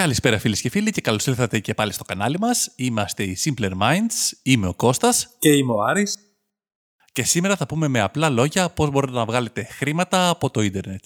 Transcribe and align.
Καλησπέρα 0.00 0.38
φίλες 0.38 0.60
και 0.60 0.70
φίλοι 0.70 0.90
και 0.90 1.00
καλώς 1.00 1.26
ήρθατε 1.26 1.58
και 1.58 1.74
πάλι 1.74 1.92
στο 1.92 2.04
κανάλι 2.04 2.38
μας. 2.38 2.72
Είμαστε 2.76 3.22
οι 3.22 3.36
Simpler 3.44 3.70
Minds, 3.70 4.38
είμαι 4.42 4.66
ο 4.66 4.74
Κώστας 4.74 5.36
Και 5.38 5.50
είμαι 5.52 5.72
ο 5.72 5.82
Άρης. 5.82 6.18
και 7.12 7.22
σήμερα 7.22 7.56
θα 7.56 7.66
πούμε 7.66 7.88
με 7.88 8.00
απλά 8.00 8.30
λόγια 8.30 8.70
πώς 8.70 8.90
μπορείτε 8.90 9.12
να 9.12 9.24
βγάλετε 9.24 9.64
χρήματα 9.64 10.28
από 10.28 10.50
το 10.50 10.60
ίντερνετ. 10.62 11.04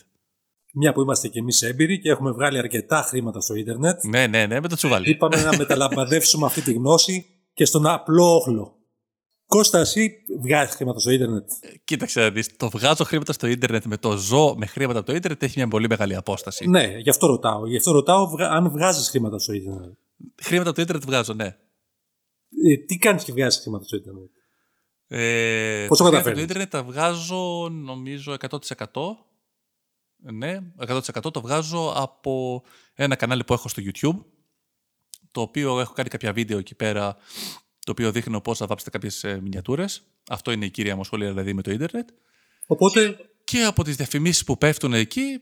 Μια 0.74 0.92
που 0.92 1.00
είμαστε 1.00 1.28
κι 1.28 1.38
εμείς 1.38 1.62
έμπειροι 1.62 2.00
και 2.00 2.10
έχουμε 2.10 2.30
βγάλει 2.30 2.58
αρκετά 2.58 3.02
χρήματα 3.08 3.40
στο 3.40 3.54
ίντερνετ, 3.54 4.04
Ναι, 4.04 4.26
ναι, 4.26 4.46
ναι, 4.46 4.60
με 4.60 4.68
το 4.68 4.76
τσουβάλι. 4.76 5.10
είπαμε 5.10 5.42
να 5.42 5.56
μεταλαμπαδεύσουμε 5.56 6.46
αυτή 6.46 6.60
τη 6.60 6.72
γνώση 6.72 7.26
και 7.54 7.64
στον 7.64 7.86
απλό 7.86 8.34
όχλο. 8.34 8.76
Κώστας, 9.54 9.88
εσύ 9.88 10.24
βγάζεις 10.40 10.74
χρήματα 10.74 10.98
στο 11.00 11.10
ίντερνετ; 11.10 11.50
Κοίταξε 11.84 12.20
να 12.20 12.30
δεις, 12.30 12.56
το 12.56 12.68
βγάζω 12.68 13.04
χρήματα 13.04 13.32
στο 13.32 13.46
ίντερνετ 13.46 13.84
με 13.84 13.96
το 13.96 14.16
ζω 14.16 14.54
με 14.56 14.66
χρήματα 14.66 14.98
από 14.98 15.06
το 15.08 15.14
ίντερνετ 15.14 15.42
έχει 15.42 15.52
μια 15.56 15.68
πολύ 15.68 15.88
μεγάλη 15.88 16.14
απόσταση. 16.14 16.68
Ναι, 16.68 16.96
γι' 16.98 17.10
αυτό 17.10 17.26
ρωτάω. 17.26 17.66
Γι' 17.66 17.76
αυτό 17.76 17.92
ρωτάω 17.92 18.26
βγα- 18.28 18.48
αν 18.50 18.70
βγάζεις 18.70 19.08
χρήματα 19.08 19.38
στο 19.38 19.52
ίντερνετ. 19.52 19.92
Χρήματα 20.42 20.68
από 20.68 20.76
το 20.76 20.82
ίντερνετ 20.82 21.04
βγάζω, 21.04 21.34
ναι. 21.34 21.44
Ε, 21.44 22.76
τι 22.86 22.96
κάνεις 22.98 23.24
και 23.24 23.32
βγάζεις 23.32 23.60
χρήματα 23.62 23.84
στο 23.84 23.96
ίντερνετ; 23.96 24.30
Ε, 25.06 25.86
Πώς 25.88 25.98
το 25.98 26.04
χρήματα 26.04 26.22
καταφέρνεις; 26.22 26.28
από 26.28 26.36
το 26.36 26.40
ίντερνετ 26.42 26.70
τα 26.70 26.82
βγάζω 26.82 27.68
νομίζω 27.68 28.32
100%. 28.32 29.16
Ναι, 30.32 30.58
100% 30.76 31.30
το 31.32 31.40
βγάζω 31.40 31.92
από 31.96 32.62
ένα 32.94 33.14
κανάλι 33.16 33.44
που 33.44 33.52
έχω 33.52 33.68
στο 33.68 33.82
YouTube, 33.86 34.24
το 35.30 35.40
οποίο 35.40 35.80
έχω 35.80 35.92
κάνει 35.92 36.08
κάποια 36.08 36.32
βίντεο 36.32 36.58
εκεί 36.58 36.74
πέρα, 36.74 37.16
το 37.84 37.90
οποίο 37.92 38.12
δείχνω 38.12 38.40
πώς 38.40 38.58
να 38.60 38.66
βάψετε 38.66 38.90
κάποιες 38.90 39.24
ε, 39.24 39.40
μινιατούρες. 39.42 40.02
Αυτό 40.28 40.50
είναι 40.52 40.64
η 40.64 40.70
κύρια 40.70 40.94
μου 40.94 41.00
ασχολία 41.00 41.28
δηλαδή 41.28 41.52
με 41.54 41.62
το 41.62 41.70
ίντερνετ. 41.70 42.08
Οπότε, 42.66 43.16
Και 43.44 43.62
από 43.62 43.84
τις 43.84 43.96
διαφημίσεις 43.96 44.44
που 44.44 44.58
πέφτουν 44.58 44.92
εκεί, 44.94 45.40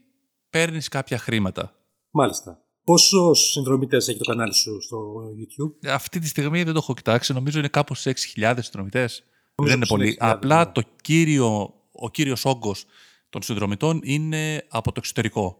παίρνεις 0.51 0.88
κάποια 0.88 1.18
χρήματα. 1.18 1.74
μάλιστα. 2.10 2.57
Πόσο 2.85 3.35
συνδρομητές 3.35 4.09
έχει 4.09 4.18
το 4.18 4.24
κανάλι 4.24 4.54
σου 4.54 4.80
στο 4.82 5.15
YouTube; 5.38 5.88
Αυτή 5.88 6.18
τη 6.18 6.26
στιγμή 6.26 6.63
δεν 6.63 6.73
το 6.73 6.79
έχω 6.82 6.95
κοιτάξει, 6.95 7.32
νομίζω 7.32 7.59
είναι 7.59 7.68
κάπου 7.68 7.95
σε 7.95 8.10
6.000 8.37 8.54
συνδρομητές. 8.60 9.24
Νομίζω 9.54 9.76
Δεν 9.76 9.76
είναι 9.76 9.87
πως 9.87 9.98
είναι 9.98 10.16
πολύ. 10.16 10.16
6.000, 10.20 10.35
Απλά 10.37 10.65
ναι. 10.65 10.73
το 10.73 10.82
κύριο, 11.02 11.74
ο 11.93 12.10
κύριος 12.10 12.45
όγκος 12.45 12.85
των 13.30 13.43
συνδρομητών 13.43 14.01
είναι 14.04 14.65
από 14.68 14.88
το 14.88 14.95
εξωτερικό. 14.98 15.59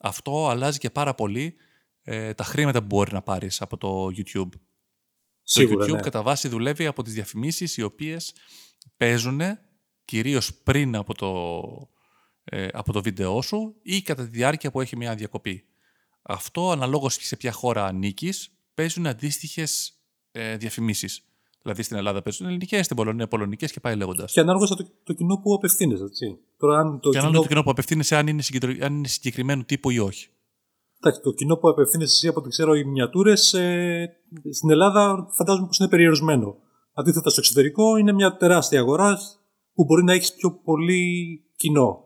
Αυτό 0.00 0.48
αλλάζει 0.48 0.78
και 0.78 0.90
πάρα 0.90 1.14
πολύ 1.14 1.54
ε, 2.02 2.34
τα 2.34 2.44
χρήματα 2.44 2.80
που 2.80 2.86
μπορεί 2.86 3.12
να 3.12 3.22
πάρεις 3.22 3.60
από 3.60 3.76
το 3.76 4.06
YouTube. 4.16 4.48
Σίγουρα, 5.52 5.86
το 5.86 5.92
YouTube 5.92 5.96
ναι. 5.96 6.02
κατά 6.02 6.22
βάση 6.22 6.48
δουλεύει 6.48 6.86
από 6.86 7.02
τις 7.02 7.12
διαφημίσεις 7.12 7.76
οι 7.76 7.82
οποίες 7.82 8.32
παίζουν 8.96 9.40
κυρίως 10.04 10.54
πριν 10.54 10.96
από 10.96 11.14
το, 11.14 11.52
ε, 12.44 12.68
από 12.72 12.92
το 12.92 13.02
βίντεό 13.02 13.42
σου 13.42 13.74
ή 13.82 14.02
κατά 14.02 14.22
τη 14.22 14.30
διάρκεια 14.30 14.70
που 14.70 14.80
έχει 14.80 14.96
μια 14.96 15.14
διακοπή. 15.14 15.64
Αυτό 16.22 16.70
αναλόγως 16.70 17.18
και 17.18 17.24
σε 17.24 17.36
ποια 17.36 17.52
χώρα 17.52 17.86
ανήκεις 17.86 18.50
παίζουν 18.74 19.06
αντίστοιχες 19.06 19.92
ε, 20.32 20.56
διαφημίσεις. 20.56 21.24
Δηλαδή 21.62 21.82
στην 21.82 21.96
Ελλάδα 21.96 22.22
παίζουν 22.22 22.46
ελληνικές, 22.46 22.84
στην 22.84 22.96
Πολωνία 22.96 23.28
πολωνικές 23.28 23.72
και 23.72 23.80
πάει 23.80 23.96
λέγοντας. 23.96 24.32
Και 24.32 24.40
ανάλογα 24.40 24.66
στο 24.66 24.76
το 25.02 25.12
κοινό 25.12 25.36
που 25.36 25.54
απευθύνεσαι, 25.54 26.04
έτσι. 26.04 26.38
Τώρα, 26.56 26.78
αν 26.78 27.00
το 27.00 27.10
Και 27.10 27.18
ανάλογα 27.18 27.30
κοινό, 27.32 27.42
το 27.42 27.48
κοινό 27.48 27.62
που 27.62 27.70
απευθύνεσαι 27.70 28.16
αν 28.16 28.26
είναι, 28.26 28.42
συγκεντρω- 28.42 28.82
αν 28.82 28.94
είναι 28.94 29.08
συγκεκριμένου 29.08 29.64
τύπου 29.64 29.90
ή 29.90 29.98
όχι. 29.98 30.28
Εντάξει, 31.00 31.20
το 31.22 31.32
κοινό 31.32 31.56
που 31.56 31.68
απευθύνεσαι 31.68 32.12
εσύ 32.12 32.28
από 32.28 32.40
ό,τι 32.40 32.48
ξέρω 32.48 32.74
οι 32.74 32.84
μινιατούρες 32.84 33.54
ε, 33.54 34.16
στην 34.50 34.70
Ελλάδα 34.70 35.28
φαντάζομαι 35.30 35.66
πως 35.66 35.78
είναι 35.78 35.88
περιορισμένο. 35.88 36.56
Αντίθετα 36.94 37.30
στο 37.30 37.40
εξωτερικό 37.40 37.96
είναι 37.96 38.12
μια 38.12 38.36
τεράστια 38.36 38.80
αγορά 38.80 39.18
που 39.74 39.84
μπορεί 39.84 40.04
να 40.04 40.12
έχεις 40.12 40.34
πιο 40.34 40.52
πολύ 40.52 41.44
κοινό. 41.56 42.04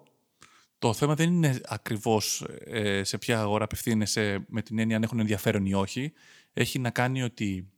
Το 0.78 0.92
θέμα 0.92 1.14
δεν 1.14 1.33
είναι 1.33 1.61
ακριβώς 1.64 2.45
ε, 2.64 3.05
σε 3.05 3.19
ποια 3.19 3.41
αγορά 3.41 3.64
απευθύνεσαι 3.64 4.45
με 4.48 4.62
την 4.62 4.78
έννοια 4.78 4.97
αν 4.97 5.03
έχουν 5.03 5.19
ενδιαφέρον 5.19 5.67
ή 5.67 5.75
όχι. 5.75 6.12
Έχει 6.53 6.79
να 6.79 6.91
κάνει 6.91 7.23
ότι 7.23 7.73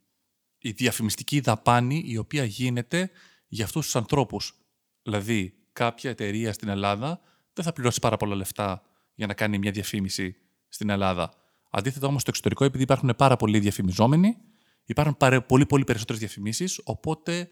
η 0.58 0.70
διαφημιστική 0.70 1.40
δαπάνη 1.40 2.02
η 2.06 2.16
οποία 2.16 2.44
γίνεται 2.44 3.10
για 3.48 3.64
αυτούς 3.64 3.84
τους 3.84 3.96
ανθρώπους. 3.96 4.54
Δηλαδή, 5.02 5.54
κάποια 5.72 6.10
εταιρεία 6.10 6.52
στην 6.52 6.68
Ελλάδα 6.68 7.20
δεν 7.52 7.64
θα 7.64 7.72
πληρώσει 7.72 8.00
πάρα 8.00 8.16
πολλά 8.16 8.34
λεφτά 8.34 8.82
για 9.14 9.26
να 9.26 9.34
κάνει 9.34 9.58
μια 9.58 9.70
διαφήμιση 9.70 10.36
στην 10.76 10.90
Ελλάδα. 10.90 11.32
Αντίθετα 11.70 12.06
όμως 12.06 12.20
στο 12.20 12.30
εξωτερικό, 12.30 12.64
επειδή 12.64 12.82
υπάρχουν 12.82 13.14
πάρα 13.16 13.36
πολλοί 13.36 13.58
διαφημιζόμενοι, 13.58 14.36
υπάρχουν 14.84 15.16
πάρα, 15.16 15.42
πολύ, 15.42 15.66
πολύ 15.66 15.84
περισσότερες 15.84 16.20
διαφημίσεις, 16.20 16.80
οπότε 16.84 17.48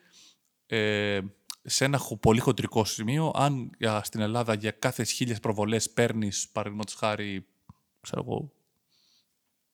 ε, 0.67 1.21
σε 1.63 1.85
ένα 1.85 1.99
χο- 1.99 2.17
πολύ 2.17 2.41
χοντρικό 2.41 2.85
σημείο, 2.85 3.31
αν 3.35 3.71
για, 3.79 4.03
στην 4.05 4.21
Ελλάδα 4.21 4.55
για 4.55 4.71
κάθε 4.71 5.05
χίλιες 5.05 5.41
προβολές 5.41 5.91
παίρνεις, 5.91 6.49
παραδείγματος 6.53 6.95
χάρη, 6.95 7.47
ξέρω 8.01 8.23
εγώ, 8.27 8.53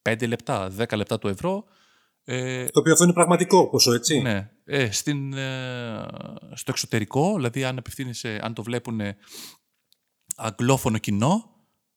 5 0.03 0.27
λεπτά, 0.29 0.71
10 0.79 0.97
λεπτά 0.97 1.19
του 1.19 1.29
ευρώ, 1.29 1.65
ε, 2.25 2.65
Το 2.69 2.81
οποίο 2.81 2.93
αυτό 2.93 3.05
είναι 3.05 3.13
πραγματικό 3.13 3.69
ποσό, 3.71 3.93
έτσι. 3.93 4.21
ναι. 4.21 4.51
Ε, 4.65 4.91
στην, 4.91 5.33
ε, 5.33 6.07
στο 6.55 6.71
εξωτερικό, 6.71 7.35
δηλαδή 7.35 7.65
αν, 7.65 7.79
απευθύνεσαι, 7.79 8.39
αν 8.43 8.55
το 8.55 8.63
βλέπουν 8.63 9.01
αγγλόφωνο 10.37 10.99
κοινό, 10.99 11.51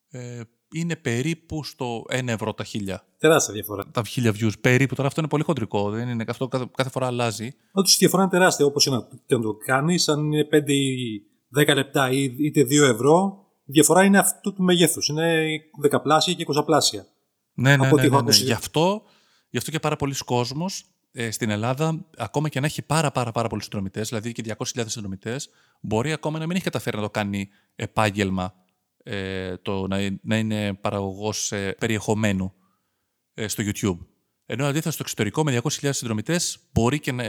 ε, 0.10 0.42
είναι 0.74 0.96
περίπου 0.96 1.64
στο 1.64 2.04
1 2.10 2.28
ευρώ 2.28 2.54
τα 2.54 2.64
χίλια. 2.64 3.06
Τεράστια 3.18 3.54
διαφορά. 3.54 3.86
Τα 3.92 4.04
χίλια 4.04 4.32
views 4.32 4.60
περίπου. 4.62 4.96
Τώρα 4.96 5.08
αυτό 5.08 5.20
είναι 5.20 5.30
πολύ 5.30 5.44
χοντρικό. 5.44 5.90
Δεν 5.90 6.10
είναι, 6.10 6.26
αυτό 6.28 6.48
κάθε, 6.48 6.66
κάθε 6.76 6.90
φορά 6.90 7.06
αλλάζει. 7.06 7.56
Όντως 7.72 7.94
η 7.94 7.98
διαφορά 8.00 8.22
είναι 8.22 8.32
τεράστια 8.32 8.66
όπως 8.66 8.86
είναι 8.86 9.08
και 9.26 9.36
να 9.36 9.42
το 9.42 9.54
κάνεις. 9.66 10.10
Αν 10.10 10.32
είναι 10.32 10.48
5 10.52 10.70
ή 10.70 11.22
10 11.72 11.76
λεπτά 11.76 12.12
ή 12.12 12.36
είτε 12.38 12.62
2 12.62 12.82
ευρώ, 12.82 13.46
η 13.66 13.72
διαφορά 13.72 14.04
είναι 14.04 14.18
αυτού 14.18 14.54
του 14.54 14.64
μεγέθους. 14.64 15.08
Είναι 15.08 15.46
δεκαπλάσια 15.82 16.34
και 16.34 16.42
εικοσαπλάσια. 16.42 17.06
Ναι, 17.54 17.70
ναι, 17.70 17.74
Από 17.74 17.84
ναι. 17.84 17.92
ό,τι 17.92 18.02
ναι, 18.02 18.06
έχω 18.08 18.16
ναι. 18.16 18.22
ακούσει. 18.22 18.44
Γι, 18.44 18.52
αυτό, 18.52 19.02
γι' 19.50 19.58
αυτό 19.58 19.72
και 19.72 19.80
πάρα 19.80 19.96
πολλοί 19.96 20.16
κόσμος 20.26 20.86
ε, 21.12 21.32
στην 21.32 21.50
Ελλάδα, 21.50 22.06
ακόμα 22.18 22.50
και 22.50 22.60
να 22.60 22.66
έχει 22.66 22.82
πάρα, 22.82 23.12
πάρα, 23.12 23.32
πάρα 23.32 23.48
πολλούς 23.48 23.64
συνδρομητές, 23.64 24.10
δηλαδή 24.10 24.32
και 24.32 24.44
200.000 24.58 24.84
συνδρομητές, 24.86 25.50
μπορεί 25.82 26.12
ακόμα 26.12 26.40
να 26.40 26.46
μην 26.46 26.56
έχει 26.56 26.66
καταφέρει 26.66 26.96
να 26.96 27.02
το 27.02 27.10
κάνει 27.10 27.50
επάγγελμα 27.76 28.54
ε, 29.04 29.58
το 29.58 29.88
να, 29.88 29.98
να 30.22 30.38
είναι 30.38 30.74
παραγωγός 30.74 31.52
ε, 31.52 31.76
περιεχομένου 31.80 32.54
ε, 33.34 33.48
στο 33.48 33.64
YouTube. 33.66 33.98
Ενώ 34.46 34.66
αντίθετα 34.66 34.92
στο 34.92 35.02
εξωτερικό 35.04 35.44
με 35.44 35.60
200.000 35.64 35.68
συνδρομητές 35.94 36.60
μπορεί 36.74 37.00
και 37.00 37.12
να, 37.12 37.24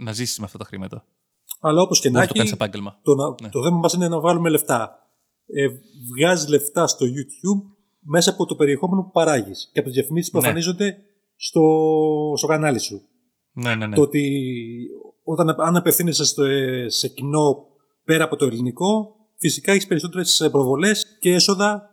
να 0.00 0.12
ζήσεις 0.12 0.38
με 0.38 0.44
αυτά 0.44 0.58
τα 0.58 0.64
χρήματα. 0.64 1.04
Αλλά 1.60 1.82
όπως 1.82 2.00
και 2.00 2.10
να 2.10 2.12
Μπορείς 2.12 2.28
να 2.28 2.32
το 2.34 2.38
κάνεις 2.38 2.52
έχει, 2.52 2.62
επάγγελμα. 2.62 2.98
το, 3.02 3.14
να- 3.14 3.34
Ναι. 3.42 3.48
το 3.48 3.62
θέμα 3.64 3.76
μας 3.78 3.92
είναι 3.92 4.08
να 4.08 4.20
βγάλουμε 4.20 4.48
λεφτά. 4.50 4.98
Ε, 5.46 5.66
Βγάζεις 6.16 6.48
λεφτά 6.48 6.86
στο 6.86 7.06
YouTube 7.06 7.74
μέσα 8.00 8.30
από 8.30 8.46
το 8.46 8.56
περιεχόμενο 8.56 9.02
που 9.02 9.10
παράγεις 9.10 9.70
και 9.72 9.78
από 9.78 9.88
τις 9.88 9.96
διαφημίσεις 9.98 10.30
που 10.30 10.38
Ναι. 10.38 10.44
εμφανίζονται 10.46 10.96
στο, 11.36 11.62
στο 12.36 12.46
κανάλι 12.46 12.78
σου. 12.78 13.02
Ναι, 13.52 13.74
ναι, 13.74 13.86
ναι. 13.86 13.94
Το 13.94 14.02
ότι 14.02 14.30
όταν, 15.24 15.54
αν 15.60 15.76
απευθύνεσαι 15.76 16.24
στο, 16.24 16.44
ε, 16.44 16.88
σε 16.88 17.08
κοινό 17.08 17.66
πέρα 18.04 18.24
από 18.24 18.36
το 18.36 18.44
ελληνικό, 18.44 19.14
φυσικά 19.38 19.72
έχεις 19.72 19.86
περισσότερες 19.86 20.48
προβολές 20.50 21.16
και 21.20 21.32
έσοδα, 21.32 21.90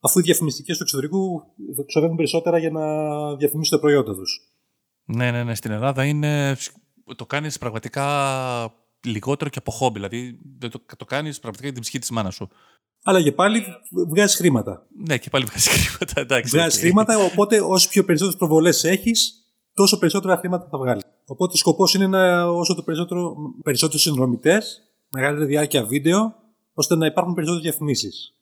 αφού 0.00 0.18
οι 0.18 0.22
διαφημιστικές 0.22 0.76
του 0.76 0.82
εξωτερικού 0.82 1.42
ξοδεύουν 1.86 2.16
περισσότερα 2.16 2.58
για 2.58 2.70
να 2.70 2.86
διαφημίσουν 3.36 3.76
τα 3.78 3.80
προϊόντα 3.80 4.14
τους. 4.14 4.40
Ναι, 5.04 5.30
ναι, 5.30 5.44
ναι. 5.44 5.54
Στην 5.54 5.70
Ελλάδα 5.70 6.04
είναι. 6.04 6.56
Το 7.16 7.26
κάνεις 7.26 7.58
πραγματικά 7.58 8.04
λιγότερο 9.06 9.50
και 9.50 9.58
από 9.58 9.70
χόμπι. 9.70 9.94
Δηλαδή 9.94 10.38
δεν 10.58 10.70
το, 10.70 10.80
το 10.96 11.04
κάνεις 11.04 11.38
πραγματικά 11.38 11.64
για 11.64 11.72
την 11.74 11.82
ψυχή 11.82 11.98
της 11.98 12.10
μάνας 12.10 12.34
σου. 12.34 12.48
Αλλά 13.02 13.22
και 13.22 13.32
πάλι 13.32 13.64
βγάζεις 14.08 14.36
χρήματα. 14.36 14.86
Ναι, 15.08 15.18
και 15.18 15.30
πάλι 15.30 15.44
βγάζεις 15.44 15.68
χρήματα. 15.74 16.20
Εντάξει. 16.20 16.56
Βγάζεις 16.56 16.74
οκ. 16.78 16.80
χρήματα, 16.80 17.18
οπότε 17.18 17.60
όσο 17.60 17.88
πιο 17.88 18.04
περισσότερες 18.04 18.38
προβολές 18.38 18.84
έχεις, 18.84 19.32
τόσο 19.74 19.98
περισσότερα 19.98 20.36
χρήματα 20.36 20.68
θα 20.70 20.78
βγάλεις. 20.78 21.02
Οπότε 21.26 21.56
σκοπός 21.56 21.94
είναι 21.94 22.06
να, 22.06 22.44
όσο 22.44 22.74
το 22.74 22.82
περισσότερο, 22.82 23.34
περισσότερους 23.62 24.02
συνδρομητές, 24.02 24.80
μεγαλύτερη 25.10 25.48
διάρκεια 25.48 25.84
βίντεο, 25.84 26.34
ώστε 26.74 26.96
να 26.96 27.06
υπάρχουν 27.06 27.34
περισσότερες 27.34 27.68
διαφημίσεις. 27.68 28.34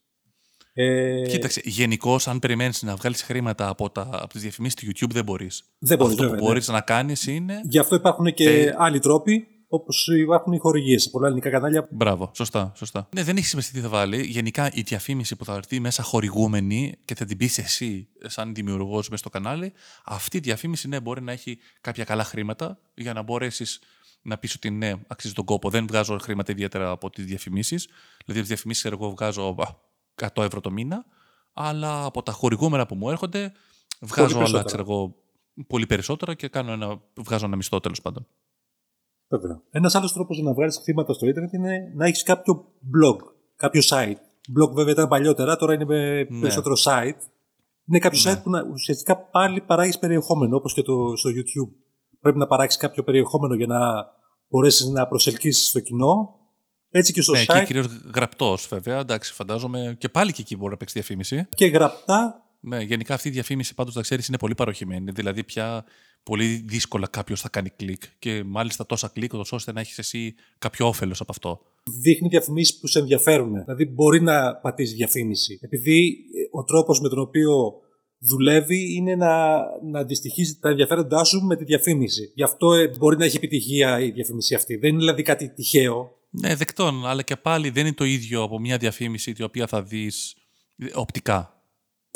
Ε, 0.75 1.23
Κοίταξε, 1.29 1.61
γενικώς, 1.65 2.29
αν 2.29 2.39
περιμένεις 2.39 2.83
να 2.83 2.97
βγάλεις 2.97 3.23
χρήματα 3.23 3.69
από, 3.69 3.91
τα, 3.91 4.09
από 4.13 4.29
τις 4.29 4.43
διαφημίσεις 4.43 4.79
του 4.79 4.87
YouTube, 4.87 5.11
δεν 5.13 5.25
μπορείς. 5.25 5.65
Δεν 5.79 5.99
μπορείς, 5.99 6.13
Αυτό 6.13 6.23
βέβαια, 6.23 6.39
που 6.39 6.45
ναι. 6.45 6.53
μπορεί 6.53 6.65
να 6.67 6.81
κάνεις 6.81 7.27
είναι. 7.27 7.61
Γι' 7.65 7.79
αυτό 7.79 7.95
υπάρχουν 7.95 8.35
και 8.35 8.51
Ε, 8.51 8.75
άλλοι 8.79 8.99
τρόποι, 8.99 9.47
όπως 9.69 10.09
υπάρχουν 10.09 10.53
οι 10.53 10.59
χορηγίες 10.59 11.03
σε 11.03 11.11
πολλά 11.11 11.27
ελληνικά 11.27 11.51
κανάλια. 11.51 11.89
Μπράβο, 11.91 12.31
σωστά, 12.35 12.73
σωστά. 12.77 13.09
Ναι, 13.15 13.23
δεν 13.23 13.37
έχει 13.37 13.47
σημασία 13.47 13.73
τι 13.73 13.81
θα 13.81 13.89
βάλει. 13.89 14.23
Γενικά 14.27 14.71
η 14.73 14.81
διαφήμιση 14.81 15.37
που 15.37 15.45
θα 15.45 15.55
έρθει 15.55 15.81
μέσα 15.81 16.03
χορηγούμενη 16.03 16.95
και 17.05 17.15
θα 17.15 17.25
την 17.25 17.37
πεις 17.37 17.59
εσύ, 17.59 18.09
σαν 18.27 18.55
δημιουργός 18.55 19.09
μέσα 19.09 19.17
στο 19.17 19.29
κανάλι, 19.31 19.73
αυτή 20.05 20.37
η 20.37 20.41
διαφήμιση 20.41 20.89
ναι, 20.89 21.01
μπορεί 21.01 21.23
να 21.23 21.33
έχει 21.33 21.59
κάποια 21.81 22.05
καλά 22.05 22.25
χρήματα 22.25 22.79
για 22.95 23.13
να 23.13 23.23
μπορέσεις 23.23 23.81
να 24.23 24.39
πεις 24.39 24.55
ότι 24.55 24.71
ναι, 24.71 24.93
αξίζει 25.07 25.35
τον 25.35 25.45
κόπο. 25.45 25.71
Δεν 25.71 25.87
βγάζω 25.87 26.19
χρήματα 26.19 26.53
ιδιαίτερα 26.53 26.91
από 26.91 27.11
τις 27.11 27.25
διαφημίσεις. 27.25 27.85
Δηλαδή, 27.85 28.23
από 28.27 28.39
τις 28.39 28.49
διαφημίσεις 28.49 28.85
εγώ 28.85 29.11
βγάζω 29.11 29.57
α, 29.59 30.29
100 30.35 30.43
ευρώ 30.43 30.61
το 30.61 30.71
μήνα, 30.71 31.05
αλλά 31.53 32.05
από 32.05 32.23
τα 32.23 32.33
χορηγούμενα 32.33 32.87
που 32.87 32.95
μου 32.95 33.11
έρχονται 33.11 33.53
βγάζω 34.01 34.25
άλλα, 34.25 34.35
περισσότερα. 34.35 34.65
ξέρω 34.65 34.83
εγώ, 34.83 35.15
πολύ 35.67 35.87
περισσότερα 35.87 36.35
και 36.35 36.49
κάνω 36.49 36.73
ένα, 36.73 37.01
βγάζω 37.15 37.47
ένα 37.47 37.57
μισθό 37.57 37.81
τέλος 37.81 38.01
πάντων. 38.01 38.27
Βέβαια. 39.29 39.61
Ένας 39.71 39.95
άλλος 39.95 40.13
τρόπος 40.13 40.37
για 40.37 40.45
να 40.45 40.53
βγάλεις 40.53 40.81
χρήματα 40.83 41.13
στο 41.13 41.27
Ιντερνετ 41.27 41.53
είναι 41.53 41.93
να 41.95 42.07
έχεις 42.07 42.23
κάποιο 42.23 42.65
blog, 42.81 43.17
κάποιο 43.57 43.83
site. 43.85 44.17
Blog 44.59 44.73
βέβαια 44.75 44.93
ήταν 44.93 45.09
παλιότερα, 45.09 45.57
τώρα 45.57 45.75
είναι 45.75 45.85
με 45.85 46.27
Ναι. 46.31 46.41
περισσότερο 46.41 46.75
site. 46.85 47.21
Είναι 47.87 47.99
κάποιο 47.99 48.21
ναι. 48.25 48.33
site 48.33 48.43
που 48.43 48.51
να, 48.51 48.63
ουσιαστικά 48.73 49.17
πάλι 49.17 49.61
παράγεις 49.61 49.99
περιεχόμενο, 49.99 50.57
όπως 50.57 50.75
και 50.75 50.83
το, 50.83 51.17
στο 51.17 51.31
YouTube. 51.31 51.73
Πρέπει 52.23 52.39
να 52.39 52.47
παράξεις 52.47 52.81
κάποιο 52.81 53.03
περιεχόμενο 53.03 53.55
για 53.55 53.67
να 53.67 53.79
μπορέσεις 54.49 54.87
να 54.87 55.07
προσελκύσεις 55.07 55.71
το 55.71 55.81
κοινό. 55.81 56.37
Έτσι 56.91 57.13
και 57.13 57.23
στο 57.23 57.33
ναι, 57.33 57.45
site. 57.47 57.59
Και 57.59 57.65
κυρίως 57.65 57.87
γραπτός, 58.15 58.67
βέβαια. 58.71 58.99
Εντάξει, 58.99 59.33
φαντάζομαι. 59.33 59.97
Και 59.99 60.09
πάλι 60.09 60.33
και 60.33 60.41
εκεί 60.41 60.57
μπορεί 60.57 60.71
να 60.71 60.77
παίξει 60.77 60.95
διαφήμιση. 60.95 61.47
Και 61.55 61.67
γραπτά. 61.67 62.47
Ναι, 62.61 62.81
γενικά 62.81 63.15
αυτή 63.15 63.29
η 63.29 63.31
διαφήμιση 63.31 63.75
πάντως, 63.75 63.95
να 63.95 64.03
ξέρεις, 64.03 64.29
είναι 64.29 64.39
πολύ 64.39 64.55
παροχημένη. 64.55 65.11
Δηλαδή, 65.11 65.45
πια 65.45 65.85
πολύ 66.23 66.65
δύσκολα 66.67 67.07
κάποιος 67.07 67.41
θα 67.41 67.49
κάνει 67.49 67.71
κλικ. 67.71 68.03
Και 68.19 68.43
μάλιστα 68.45 68.87
τόσα 68.87 69.09
κλικ, 69.09 69.33
ώστε 69.51 69.73
να 69.73 69.81
έχεις 69.81 69.99
εσύ 69.99 70.35
κάποιο 70.59 70.87
όφελος 70.87 71.21
από 71.21 71.33
αυτό. 71.33 71.61
Δείχνει 72.01 72.29
διαφημίσεις 72.29 72.79
που 72.79 72.87
σε 72.87 72.99
ενδιαφέρουν. 72.99 73.53
Δηλαδή, 73.65 73.87
μπορεί 73.87 74.23
να 74.23 74.55
πατήσει 74.57 74.95
διαφήμιση. 74.95 75.59
Επειδή 75.63 76.17
ο 76.51 76.65
τρόπος 76.65 77.01
με 77.01 77.09
τον 77.09 77.19
οποίο 77.19 77.82
δουλεύει 78.23 78.95
είναι 78.95 79.15
να, 79.15 79.59
να 79.83 79.99
αντιστοιχίζει 79.99 80.59
τα 80.59 80.69
ενδιαφέροντά 80.69 81.25
σου 81.25 81.41
με 81.41 81.57
τη 81.57 81.65
διαφήμιση. 81.65 82.33
Γι' 82.35 82.43
αυτό 82.43 82.73
ε, 82.73 82.89
μπορεί 82.99 83.17
να 83.17 83.25
έχει 83.25 83.37
επιτυχία 83.37 84.01
η 84.01 84.11
διαφήμιση 84.11 84.55
αυτή. 84.55 84.77
Δεν 84.77 84.91
είναι 84.91 84.99
δηλαδή 84.99 85.23
κάτι 85.23 85.49
τυχαίο. 85.49 86.17
Ναι, 86.31 86.55
δεκτών, 86.55 87.07
αλλά 87.07 87.23
και 87.23 87.37
πάλι 87.37 87.71
δεν 87.71 87.87
είναι 87.87 87.95
το 87.95 88.05
ίδιο 88.05 88.43
από 88.43 88.59
μια 88.59 88.77
διαφήμιση 88.77 89.33
την 89.33 89.45
οποία 89.45 89.67
θα 89.67 89.83
δεις 89.83 90.37
οπτικά. 90.95 91.63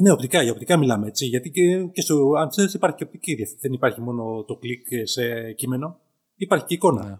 Ναι, 0.02 0.12
οπτικά, 0.12 0.42
για 0.42 0.52
οπτικά 0.52 0.76
μιλάμε 0.76 1.06
έτσι. 1.06 1.26
Γιατί 1.26 1.50
και, 1.50 1.88
και 1.92 2.00
στο 2.00 2.30
Answers 2.30 2.74
υπάρχει 2.74 2.96
και 2.96 3.04
οπτική 3.04 3.34
διαφήμιση. 3.34 3.60
Δεν 3.60 3.72
υπάρχει 3.72 4.00
μόνο 4.00 4.44
το 4.46 4.56
κλικ 4.56 4.86
σε 5.02 5.52
κείμενο. 5.52 6.00
Υπάρχει 6.36 6.64
και 6.64 6.74
εικόνα. 6.74 7.04
Ναι. 7.04 7.18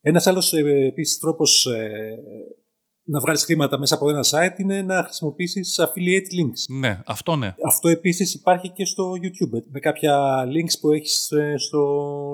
Ένας 0.00 0.26
άλλος 0.26 0.52
ε, 0.52 0.86
επίσης 0.86 1.18
τρόπος 1.18 1.66
ε, 1.66 2.18
να 3.04 3.20
βγάλεις 3.20 3.44
χρήματα 3.44 3.78
μέσα 3.78 3.94
από 3.94 4.10
ένα 4.10 4.24
site 4.24 4.58
είναι 4.58 4.82
να 4.82 5.02
χρησιμοποιήσεις 5.02 5.80
affiliate 5.80 6.40
links. 6.40 6.78
Ναι, 6.78 7.00
αυτό 7.06 7.36
ναι. 7.36 7.54
Αυτό 7.66 7.88
επίσης 7.88 8.34
υπάρχει 8.34 8.68
και 8.68 8.84
στο 8.84 9.12
YouTube. 9.22 9.62
Με 9.70 9.80
κάποια 9.80 10.44
links 10.44 10.78
που 10.80 10.92
έχεις 10.92 11.30
ε, 11.30 11.54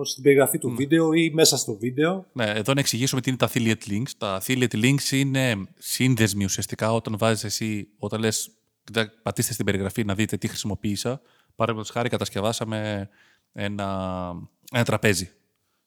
στην 0.04 0.22
περιγραφή 0.22 0.58
του 0.58 0.72
mm. 0.72 0.76
βίντεο 0.76 1.12
ή 1.12 1.30
μέσα 1.34 1.56
στο 1.56 1.76
βίντεο. 1.76 2.26
Ναι, 2.32 2.44
εδώ 2.44 2.72
να 2.72 2.80
εξηγήσουμε 2.80 3.20
τι 3.20 3.30
είναι 3.30 3.38
τα 3.38 3.48
affiliate 3.48 3.90
links. 3.90 4.10
Τα 4.18 4.40
affiliate 4.42 4.74
links 4.74 5.10
είναι 5.10 5.54
σύνδεσμοι 5.78 6.44
ουσιαστικά 6.44 6.92
όταν 6.92 7.18
βάζεις 7.18 7.44
εσύ, 7.44 7.88
όταν 7.98 8.20
λες, 8.20 8.50
πατήστε 9.22 9.52
στην 9.52 9.64
περιγραφή 9.64 10.04
να 10.04 10.14
δείτε 10.14 10.36
τι 10.36 10.48
χρησιμοποίησα. 10.48 11.20
Παραδείγματος 11.54 11.94
χάρη, 11.94 12.08
κατασκευάσαμε 12.08 13.08
ένα, 13.52 14.32
ένα 14.72 14.84
τραπέζι 14.84 15.30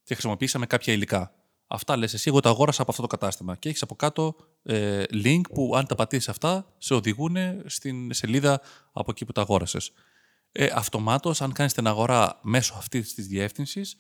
και 0.03 0.13
χρησιμοποίησαμε 0.13 0.65
κάποια 0.65 0.93
υλικά. 0.93 1.33
Αυτά 1.71 1.98
λες 1.98 2.13
εσύ, 2.13 2.30
εγώ 2.30 2.39
τα 2.39 2.50
αγόρασα 2.50 2.81
από 2.81 2.92
αυτό 2.92 3.04
το 3.04 3.07
κατάστημα. 3.07 3.56
Και 3.56 3.69
έχεις 3.69 3.81
από 3.81 3.95
κάτω 3.95 4.36
ε, 4.63 5.04
link 5.12 5.42
που 5.54 5.74
αν 5.75 5.86
τα 5.86 5.95
πατήσεις 5.95 6.30
αυτά, 6.30 6.74
σε 6.77 6.94
οδηγούν 6.94 7.36
στην 7.66 8.13
σελίδα 8.13 8.62
από 8.92 9.12
εκεί 9.12 9.25
που 9.25 9.31
τα 9.31 9.42
αγόρασες. 9.42 9.92
Ε, 10.51 10.68
αυτομάτως, 10.74 11.42
αν 11.42 11.54
κάνεις 11.54 11.74
την 11.74 11.88
αγορά 11.88 12.39
μέσω 12.44 12.74
αυτής 12.77 13.13
της 13.13 13.27
διεύθυνσης, 13.27 13.98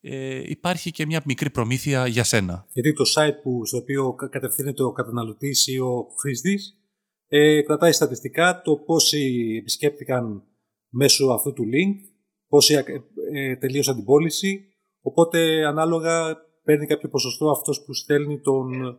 ε, 0.00 0.42
υπάρχει 0.50 0.90
και 0.90 1.06
μια 1.06 1.22
μικρή 1.24 1.50
προμήθεια 1.50 2.06
για 2.06 2.24
σένα. 2.24 2.66
Γιατί 2.72 2.92
το 2.92 3.04
site 3.16 3.42
που, 3.42 3.66
στο 3.66 3.76
οποίο 3.76 4.14
κατευθύνεται 4.14 4.82
ο 4.82 4.92
καταναλωτής 4.92 5.66
ή 5.66 5.78
ο 5.78 6.06
χρήστης 6.20 6.76
ε, 7.26 7.62
κρατάει 7.62 7.92
στατιστικά 7.92 8.62
το 8.62 8.76
πόσοι 8.76 9.56
επισκέπτηκαν 9.60 10.42
μέσω 10.88 11.26
αυτού 11.26 11.52
του 11.52 11.64
link, 11.64 12.14
πόσοι 12.48 12.74
ε, 12.74 12.82
ε 13.32 13.56
τελείωσαν 13.56 13.94
την 13.94 14.04
πώληση, 14.04 14.64
οπότε 15.00 15.66
ανάλογα 15.66 16.36
παίρνει 16.64 16.86
κάποιο 16.86 17.08
ποσοστό 17.08 17.50
αυτός 17.50 17.84
που 17.84 17.94
στέλνει 17.94 18.40
τον, 18.40 18.98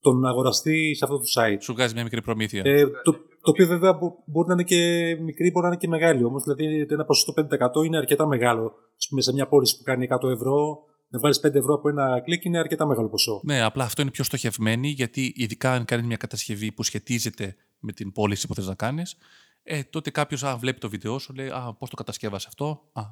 τον 0.00 0.26
αγοραστή 0.26 0.94
σε 0.94 1.04
αυτό 1.04 1.18
το 1.18 1.24
site. 1.36 1.56
Σου 1.60 1.72
βγάζει 1.72 1.94
μια 1.94 2.02
μικρή 2.02 2.22
προμήθεια. 2.22 2.62
Ε, 2.64 2.86
το, 2.86 3.12
το 3.42 3.50
οποίο 3.50 3.66
βέβαια 3.66 3.98
μπορεί 4.24 4.48
να 4.48 4.52
είναι 4.52 4.62
και 4.62 4.76
μικρή, 5.20 5.50
μπορεί 5.50 5.66
να 5.66 5.68
είναι 5.68 5.80
και 5.80 5.88
μεγάλη. 5.88 6.24
Όμως 6.24 6.42
δηλαδή 6.42 6.86
ένα 6.90 7.04
ποσοστό 7.04 7.34
5% 7.80 7.84
είναι 7.84 7.96
αρκετά 7.96 8.26
μεγάλο. 8.26 8.72
πούμε, 9.08 9.20
σε 9.20 9.32
μια 9.32 9.46
πώληση 9.48 9.76
που 9.76 9.82
κάνει 9.82 10.08
100 10.10 10.30
ευρώ, 10.30 10.84
να 11.08 11.18
βάλεις 11.18 11.40
5 11.46 11.54
ευρώ 11.54 11.74
από 11.74 11.88
ένα 11.88 12.20
κλικ 12.20 12.44
είναι 12.44 12.58
αρκετά 12.58 12.86
μεγάλο 12.86 13.08
ποσό. 13.08 13.40
Ναι, 13.44 13.62
απλά 13.62 13.84
αυτό 13.84 14.02
είναι 14.02 14.10
πιο 14.10 14.24
στοχευμένη 14.24 14.88
γιατί 14.88 15.32
ειδικά 15.36 15.72
αν 15.72 15.84
κάνεις 15.84 16.06
μια 16.06 16.16
κατασκευή 16.16 16.72
που 16.72 16.82
σχετίζεται 16.82 17.56
με 17.78 17.92
την 17.92 18.12
πώληση 18.12 18.46
που 18.46 18.54
θες 18.54 18.66
να 18.66 18.74
κάνεις, 18.74 19.16
ε, 19.62 19.82
τότε 19.82 20.10
κάποιος 20.10 20.56
βλέπει 20.58 20.78
το 20.78 20.88
βίντεο 20.88 21.18
σου, 21.18 21.32
λέει 21.32 21.48
Α, 21.48 21.74
πώς 21.78 21.90
το 21.90 21.96
κατασκεύασε 21.96 22.46
αυτό; 22.48 22.82
Α, 22.92 23.02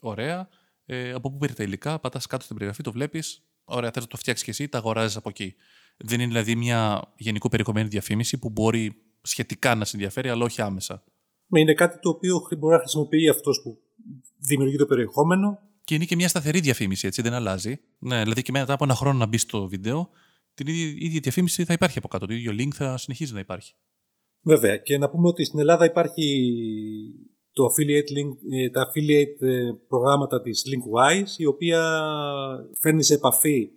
ωραία 0.00 0.48
ε, 0.92 1.12
από 1.12 1.30
πού 1.30 1.36
πήρε 1.36 1.52
τα 1.52 1.62
υλικά, 1.62 1.98
πατάς 1.98 2.26
κάτω 2.26 2.42
στην 2.44 2.56
περιγραφή, 2.56 2.82
το 2.82 2.92
βλέπεις. 2.92 3.42
Ωραία, 3.64 3.90
θες 3.90 4.02
να 4.02 4.08
το 4.08 4.16
φτιάξεις 4.16 4.44
και 4.44 4.50
εσύ, 4.50 4.68
τα 4.68 4.78
αγοράζεις 4.78 5.16
από 5.16 5.28
εκεί. 5.28 5.54
Δεν 5.96 6.20
είναι 6.20 6.28
δηλαδή 6.28 6.56
μια 6.56 7.12
γενικού 7.16 7.48
περιεχομένη 7.48 7.88
διαφήμιση 7.88 8.38
που 8.38 8.50
μπορεί 8.50 9.02
σχετικά 9.22 9.74
να 9.74 9.84
σε 9.84 9.96
ενδιαφέρει, 9.96 10.28
αλλά 10.28 10.44
όχι 10.44 10.62
άμεσα. 10.62 11.04
Είναι 11.56 11.74
κάτι 11.74 11.98
το 11.98 12.08
οποίο 12.08 12.36
μπορεί 12.58 12.74
να 12.74 12.78
χρησιμοποιεί 12.78 13.28
αυτός 13.28 13.60
που 13.62 13.78
δημιουργεί 14.36 14.76
το 14.76 14.86
περιεχόμενο. 14.86 15.58
Και 15.84 15.94
είναι 15.94 16.04
και 16.04 16.16
μια 16.16 16.28
σταθερή 16.28 16.60
διαφήμιση, 16.60 17.06
έτσι, 17.06 17.22
δεν 17.22 17.32
αλλάζει. 17.32 17.80
Ναι, 17.98 18.22
δηλαδή 18.22 18.42
και 18.42 18.52
μετά 18.52 18.72
από 18.72 18.84
ένα 18.84 18.94
χρόνο 18.94 19.18
να 19.18 19.26
μπει 19.26 19.38
στο 19.38 19.68
βίντεο, 19.68 20.10
την 20.54 20.66
ίδια, 20.66 21.06
ίδια 21.06 21.20
διαφήμιση 21.20 21.64
θα 21.64 21.72
υπάρχει 21.72 21.98
από 21.98 22.08
κάτω. 22.08 22.26
Το 22.26 22.32
ίδιο 22.32 22.52
link 22.52 22.70
θα 22.74 22.96
συνεχίζει 22.96 23.32
να 23.32 23.40
υπάρχει. 23.40 23.74
Βέβαια. 24.42 24.76
Και 24.76 24.98
να 24.98 25.10
πούμε 25.10 25.28
ότι 25.28 25.44
στην 25.44 25.58
Ελλάδα 25.58 25.84
υπάρχει 25.84 26.24
το 27.52 27.64
affiliate 27.64 28.10
link, 28.16 28.36
ε, 28.52 28.70
τα 28.70 28.86
affiliate 28.86 29.46
ε, 29.46 29.70
προγράμματα 29.88 30.42
της 30.42 30.64
Linkwise, 30.66 31.38
η 31.38 31.46
οποία 31.46 32.00
φέρνει 32.78 33.02
σε 33.02 33.14
επαφή 33.14 33.70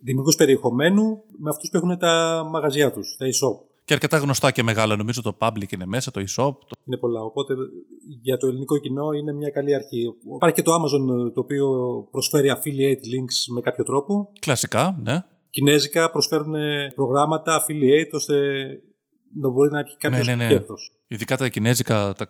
δημιουργούς 0.00 0.36
περιεχομένου 0.36 1.22
με 1.38 1.50
αυτούς 1.50 1.70
που 1.70 1.76
έχουν 1.76 1.98
τα 1.98 2.44
μαγαζιά 2.50 2.92
τους, 2.92 3.16
τα 3.18 3.26
e-shop. 3.26 3.66
Και 3.84 3.94
αρκετά 3.94 4.16
γνωστά 4.16 4.50
και 4.50 4.62
μεγάλα, 4.62 4.96
νομίζω 4.96 5.22
το 5.22 5.36
public 5.38 5.72
είναι 5.72 5.86
μέσα, 5.86 6.10
το 6.10 6.20
e-shop. 6.20 6.52
Το... 6.66 6.76
Είναι 6.84 6.96
πολλά, 6.96 7.22
οπότε 7.22 7.54
για 8.22 8.36
το 8.36 8.46
ελληνικό 8.46 8.78
κοινό 8.78 9.12
είναι 9.12 9.32
μια 9.32 9.50
καλή 9.50 9.74
αρχή. 9.74 10.14
Υπάρχει 10.34 10.56
και 10.56 10.62
το 10.62 10.72
Amazon 10.74 11.32
το 11.34 11.40
οποίο 11.40 11.68
προσφέρει 12.10 12.52
affiliate 12.56 13.04
links 13.04 13.54
με 13.54 13.60
κάποιο 13.60 13.84
τρόπο. 13.84 14.32
Κλασικά, 14.40 14.98
ναι. 15.02 15.24
Κινέζικα 15.50 16.10
προσφέρουν 16.10 16.54
προγράμματα 16.94 17.64
affiliate 17.64 18.10
ώστε 18.12 18.34
να 19.40 19.48
μπορεί 19.48 19.70
να 19.70 19.78
έχει 19.78 19.96
κάποιος 19.96 20.26
ναι, 20.26 20.34
ναι, 20.34 20.48
ναι. 20.48 20.60
Ειδικά 21.06 21.36
τα 21.36 21.48
κινέζικα, 21.48 22.12
τα, 22.12 22.26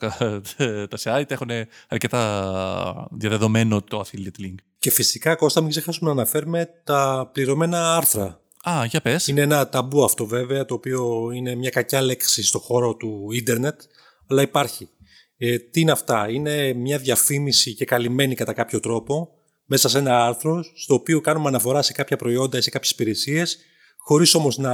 τα 0.91 0.99
site 1.03 1.31
έχουν 1.31 1.51
αρκετά 1.89 3.09
διαδεδομένο 3.11 3.83
το 3.83 4.01
affiliate 4.01 4.43
link. 4.43 4.55
Και 4.79 4.91
φυσικά, 4.91 5.35
Κώστα, 5.35 5.61
μην 5.61 5.71
ξεχάσουμε 5.71 6.15
να 6.15 6.21
αναφέρουμε 6.21 6.69
τα 6.85 7.31
πληρωμένα 7.33 7.97
άρθρα. 7.97 8.41
Α, 8.71 8.85
για 8.85 9.01
πες. 9.01 9.27
Είναι 9.27 9.41
ένα 9.41 9.69
ταμπού 9.69 10.05
αυτό 10.05 10.27
βέβαια, 10.27 10.65
το 10.65 10.75
οποίο 10.75 11.31
είναι 11.35 11.55
μια 11.55 11.71
κακιά 11.71 12.03
λέξη 12.03 12.43
στο 12.43 12.59
χώρο 12.59 12.95
του 12.95 13.29
ίντερνετ, 13.33 13.81
αλλά 14.29 14.43
υπάρχει. 14.43 14.89
Ε, 15.37 15.59
τι 15.59 15.81
είναι 15.81 15.93
αυτά, 15.93 16.31
είναι 16.31 16.73
μια 16.73 16.99
διαφήμιση 16.99 17.75
και 17.75 17.85
καλυμμένη 17.85 18.35
κατά 18.35 18.53
κάποιο 18.53 18.81
τρόπο 18.81 19.29
μέσα 19.65 19.89
σε 19.89 19.99
ένα 19.99 20.27
άρθρο, 20.27 20.63
στο 20.75 20.95
οποίο 20.95 21.21
κάνουμε 21.21 21.49
αναφορά 21.49 21.83
σε 21.83 21.93
κάποια 21.93 22.17
προϊόντα 22.17 22.59
ή 22.59 22.61
σε 22.61 22.71
κάποιες 22.71 22.91
υπηρεσίες, 22.91 23.59
χωρίς 23.99 24.35
όμως 24.35 24.59
να 24.59 24.73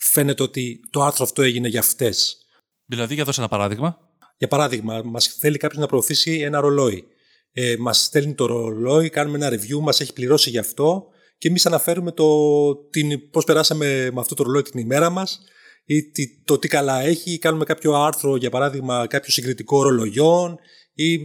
φαίνεται 0.00 0.42
ότι 0.42 0.80
το 0.90 1.02
άρθρο 1.02 1.24
αυτό 1.24 1.42
έγινε 1.42 1.68
για 1.68 1.80
αυτές. 1.80 2.36
Δηλαδή, 2.84 3.14
για 3.14 3.24
δώσε 3.24 3.40
ένα 3.40 3.48
παράδειγμα. 3.48 3.98
Για 4.36 4.48
παράδειγμα, 4.48 5.02
μας 5.04 5.26
θέλει 5.26 5.56
κάποιος 5.56 5.80
να 5.80 5.86
προωθήσει 5.86 6.40
ένα 6.40 6.60
ρολόι. 6.60 7.04
Ε, 7.52 7.76
μας 7.78 8.02
στέλνει 8.02 8.34
το 8.34 8.46
ρολόι, 8.46 9.08
κάνουμε 9.08 9.46
ένα 9.46 9.56
review, 9.56 9.80
μας 9.80 10.00
έχει 10.00 10.12
πληρώσει 10.12 10.50
γι' 10.50 10.58
αυτό 10.58 11.06
και 11.38 11.48
εμείς 11.48 11.66
αναφέρουμε 11.66 12.12
το, 12.12 12.26
πώς 13.30 13.44
περάσαμε 13.44 14.10
με 14.12 14.20
αυτό 14.20 14.34
το 14.34 14.42
ρολόι 14.42 14.62
την 14.62 14.80
ημέρα 14.80 15.10
μας 15.10 15.40
ή 15.84 16.10
το 16.44 16.58
τι 16.58 16.68
καλά 16.68 17.00
έχει, 17.00 17.30
ή 17.30 17.38
κάνουμε 17.38 17.64
κάποιο 17.64 17.92
άρθρο, 17.92 18.36
για 18.36 18.50
παράδειγμα, 18.50 19.06
κάποιο 19.06 19.32
συγκριτικό 19.32 19.82
ρολογιών 19.82 20.58
ή 20.94 21.18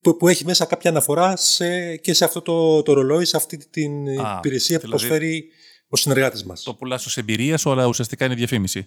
που, 0.00 0.16
που 0.16 0.28
έχει 0.28 0.44
μέσα 0.44 0.64
κάποια 0.64 0.90
αναφορά 0.90 1.36
σε, 1.36 1.96
και 1.96 2.12
σε 2.12 2.24
αυτό 2.24 2.42
το, 2.42 2.82
το 2.82 2.92
ρολόι, 2.92 3.24
σε 3.24 3.36
αυτή 3.36 3.68
την 3.70 4.08
Α, 4.08 4.36
υπηρεσία 4.38 4.80
που 4.80 4.86
δηλαδή 4.86 5.06
προσφέρει 5.06 5.48
ο 5.88 5.96
συνεργάτης 5.96 6.44
μας. 6.44 6.62
Το 6.62 6.74
πουλάς 6.74 7.06
ως 7.06 7.16
εμπειρία, 7.16 7.58
αλλά 7.64 7.86
ουσιαστικά 7.86 8.24
είναι 8.24 8.34
διαφήμιση 8.34 8.86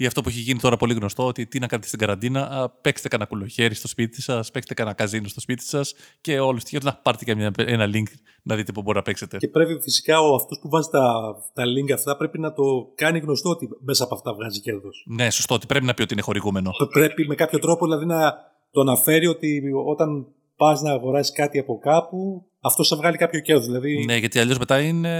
ή 0.00 0.06
αυτό 0.06 0.20
που 0.22 0.28
έχει 0.28 0.40
γίνει 0.40 0.58
τώρα 0.58 0.76
πολύ 0.76 0.94
γνωστό, 0.94 1.26
ότι 1.26 1.46
τι 1.46 1.58
να 1.58 1.66
κάνετε 1.66 1.88
στην 1.88 2.00
καραντίνα, 2.00 2.50
α, 2.50 2.68
παίξτε 2.68 3.08
κανένα 3.08 3.28
κουλοχέρι 3.28 3.74
στο 3.74 3.88
σπίτι 3.88 4.22
σας, 4.22 4.50
παίξτε 4.50 4.74
κανένα 4.74 4.96
καζίνο 4.96 5.28
στο 5.28 5.40
σπίτι 5.40 5.64
σας 5.64 5.94
και 6.20 6.38
όλο 6.38 6.58
στοιχείο 6.58 6.80
να 6.82 6.94
πάρετε 6.94 7.24
και 7.24 7.34
μια, 7.34 7.50
ένα 7.56 7.90
link 7.94 8.12
να 8.42 8.56
δείτε 8.56 8.72
πού 8.72 8.82
μπορεί 8.82 8.96
να 8.96 9.02
παίξετε. 9.02 9.36
Και 9.36 9.48
πρέπει 9.48 9.80
φυσικά 9.82 10.20
ο 10.20 10.34
αυτός 10.34 10.58
που 10.62 10.68
βάζει 10.68 10.88
τα, 10.90 11.34
τα 11.52 11.62
link 11.64 11.92
αυτά 11.92 12.16
πρέπει 12.16 12.38
να 12.38 12.52
το 12.52 12.62
κάνει 12.94 13.18
γνωστό 13.18 13.50
ότι 13.50 13.68
μέσα 13.80 14.04
από 14.04 14.14
αυτά 14.14 14.34
βγάζει 14.34 14.60
κέρδος. 14.60 15.04
Ναι, 15.06 15.30
σωστό, 15.30 15.54
ότι 15.54 15.66
πρέπει 15.66 15.84
να 15.84 15.94
πει 15.94 16.02
ότι 16.02 16.12
είναι 16.12 16.22
χορηγούμενο. 16.22 16.70
Πρέπει 16.92 17.26
με 17.26 17.34
κάποιο 17.34 17.58
τρόπο 17.58 17.84
δηλαδή 17.84 18.06
να 18.06 18.34
το 18.70 18.80
αναφέρει 18.80 19.26
ότι 19.26 19.62
όταν 19.86 20.26
πας 20.60 20.80
να 20.80 20.90
αγοράσεις 20.90 21.32
κάτι 21.32 21.58
από 21.58 21.78
κάπου, 21.78 22.46
αυτό 22.60 22.84
θα 22.84 22.96
βγάλει 22.96 23.16
κάποιο 23.16 23.40
κέρδος. 23.40 23.66
Δηλαδή... 23.66 24.04
Ναι, 24.04 24.16
γιατί 24.16 24.38
αλλιώς 24.38 24.58
μετά 24.58 24.80
είναι. 24.80 25.12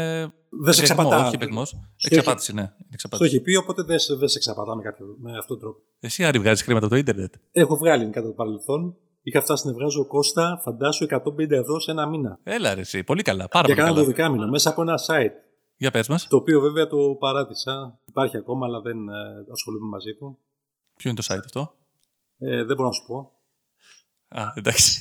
Δεν 0.65 0.73
σε 0.73 0.81
εξαπατά. 0.81 1.27
Όχι 1.27 1.35
επεγμό. 1.35 1.63
Εξαπάτηση, 2.05 2.55
ναι. 2.55 2.73
Το 3.19 3.25
έχει 3.25 3.41
πει, 3.41 3.57
οπότε 3.57 3.83
δεν 3.83 3.99
σε, 3.99 4.29
σε 4.29 4.39
εξαπατά 4.39 4.77
με, 4.77 4.83
κάποιο, 4.83 5.07
με 5.19 5.31
αυτόν 5.31 5.47
τον 5.47 5.59
τρόπο. 5.59 5.79
Εσύ, 6.01 6.25
Άρη, 6.25 6.39
βγάζεις 6.39 6.63
χρήματα 6.65 6.87
από 6.87 6.95
το 6.95 7.01
Ιντερνετ. 7.01 7.35
Έχω 7.53 7.77
βγάλει 7.77 8.11
κατά 8.11 8.27
το 8.27 8.33
παρελθόν. 8.33 8.97
Είχα 9.23 9.41
φτάσει 9.41 9.67
να 9.67 9.73
βγάζω 9.73 10.07
κόστα, 10.07 10.61
φαντάσου 10.65 11.07
150 11.11 11.51
ευρώ 11.51 11.81
σε 11.81 11.91
ένα 11.91 12.07
μήνα. 12.09 12.39
Έλα, 12.43 12.75
ρε, 12.75 12.81
εσύ. 12.81 13.05
Πολύ 13.05 13.23
καλά. 13.23 13.49
Πάρα 13.49 13.75
Για 13.75 13.87
πολύ 13.87 14.13
καλά. 14.13 14.31
μήνα 14.31 14.49
μέσα 14.49 14.71
από 14.71 14.83
ένα 14.83 14.95
site. 15.07 15.35
Για 15.77 15.91
πες 15.91 16.09
μας. 16.09 16.27
Το 16.29 16.37
οποίο 16.37 16.61
βέβαια 16.61 16.87
το 16.87 16.97
παράτησα. 17.19 18.01
Υπάρχει 18.05 18.37
ακόμα, 18.37 18.67
αλλά 18.67 18.81
δεν 18.81 19.09
ε, 19.09 19.13
ασχολούμαι 19.53 19.89
μαζί 19.89 20.15
του. 20.15 20.39
Ποιο 20.97 21.11
είναι 21.11 21.19
το 21.21 21.35
site 21.35 21.43
αυτό; 21.45 21.75
Ε, 22.39 22.65
δεν 22.65 22.77
μπορώ 22.77 22.89
να 22.89 22.95
σου 22.95 23.05
πω. 23.07 23.33
Α, 24.29 24.43
εντάξει. 24.55 25.01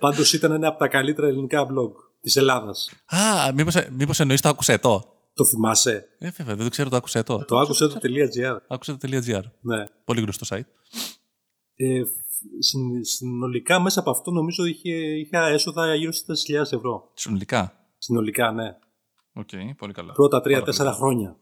Πάντως 0.00 0.32
ήταν 0.32 0.52
ένα 0.52 0.68
από 0.68 0.78
τα 0.78 0.88
καλύτερα 0.88 1.26
ελληνικά 1.26 1.66
blog 1.66 1.92
της 2.20 2.36
Ελλάδας. 2.36 2.90
Α, 3.06 3.52
μήπως, 3.54 3.74
μήπως 3.90 4.20
εννοείς 4.20 4.40
το 4.40 4.48
άκουσε 4.48 4.78
το. 4.78 5.14
Το 5.34 5.44
θυμάσαι; 5.44 6.08
Ε, 6.18 6.30
βέβαια, 6.30 6.54
δεν 6.54 6.64
το 6.64 6.70
ξέρω 6.70 6.88
το 6.88 6.96
άκουσε 6.96 7.22
το. 7.22 7.44
Το 7.44 7.58
άκουσε 7.58 7.86
το 7.88 7.98
.gr. 8.02 8.56
Άκουσε 8.68 8.94
το 8.96 9.08
.gr. 9.26 9.42
Ναι. 9.60 9.84
Πολύ 10.04 10.20
γνωστό 10.20 10.56
site. 10.56 10.64
Ε, 11.74 12.02
συν- 12.58 13.04
συνολικά 13.06 13.80
μέσα 13.80 14.00
από 14.00 14.10
αυτό 14.10 14.30
νομίζω 14.30 14.64
είχε, 14.64 14.90
είχα 15.18 15.46
έσοδα 15.46 15.94
γύρω 15.94 16.12
στις 16.12 16.44
4.000 16.48 16.72
ευρώ. 16.72 17.10
Συνολικά; 17.14 17.74
Συνολικά, 17.98 18.52
ναι. 18.52 18.76
Οκ, 19.32 19.48
πολύ 19.76 19.92
καλά. 19.92 20.12
Πρώτα 20.12 20.40
Πάρα 20.40 20.60
πολύ 20.60 20.72
3-4 20.74 20.76
καλά. 20.76 20.92
χρόνια. 20.92 21.36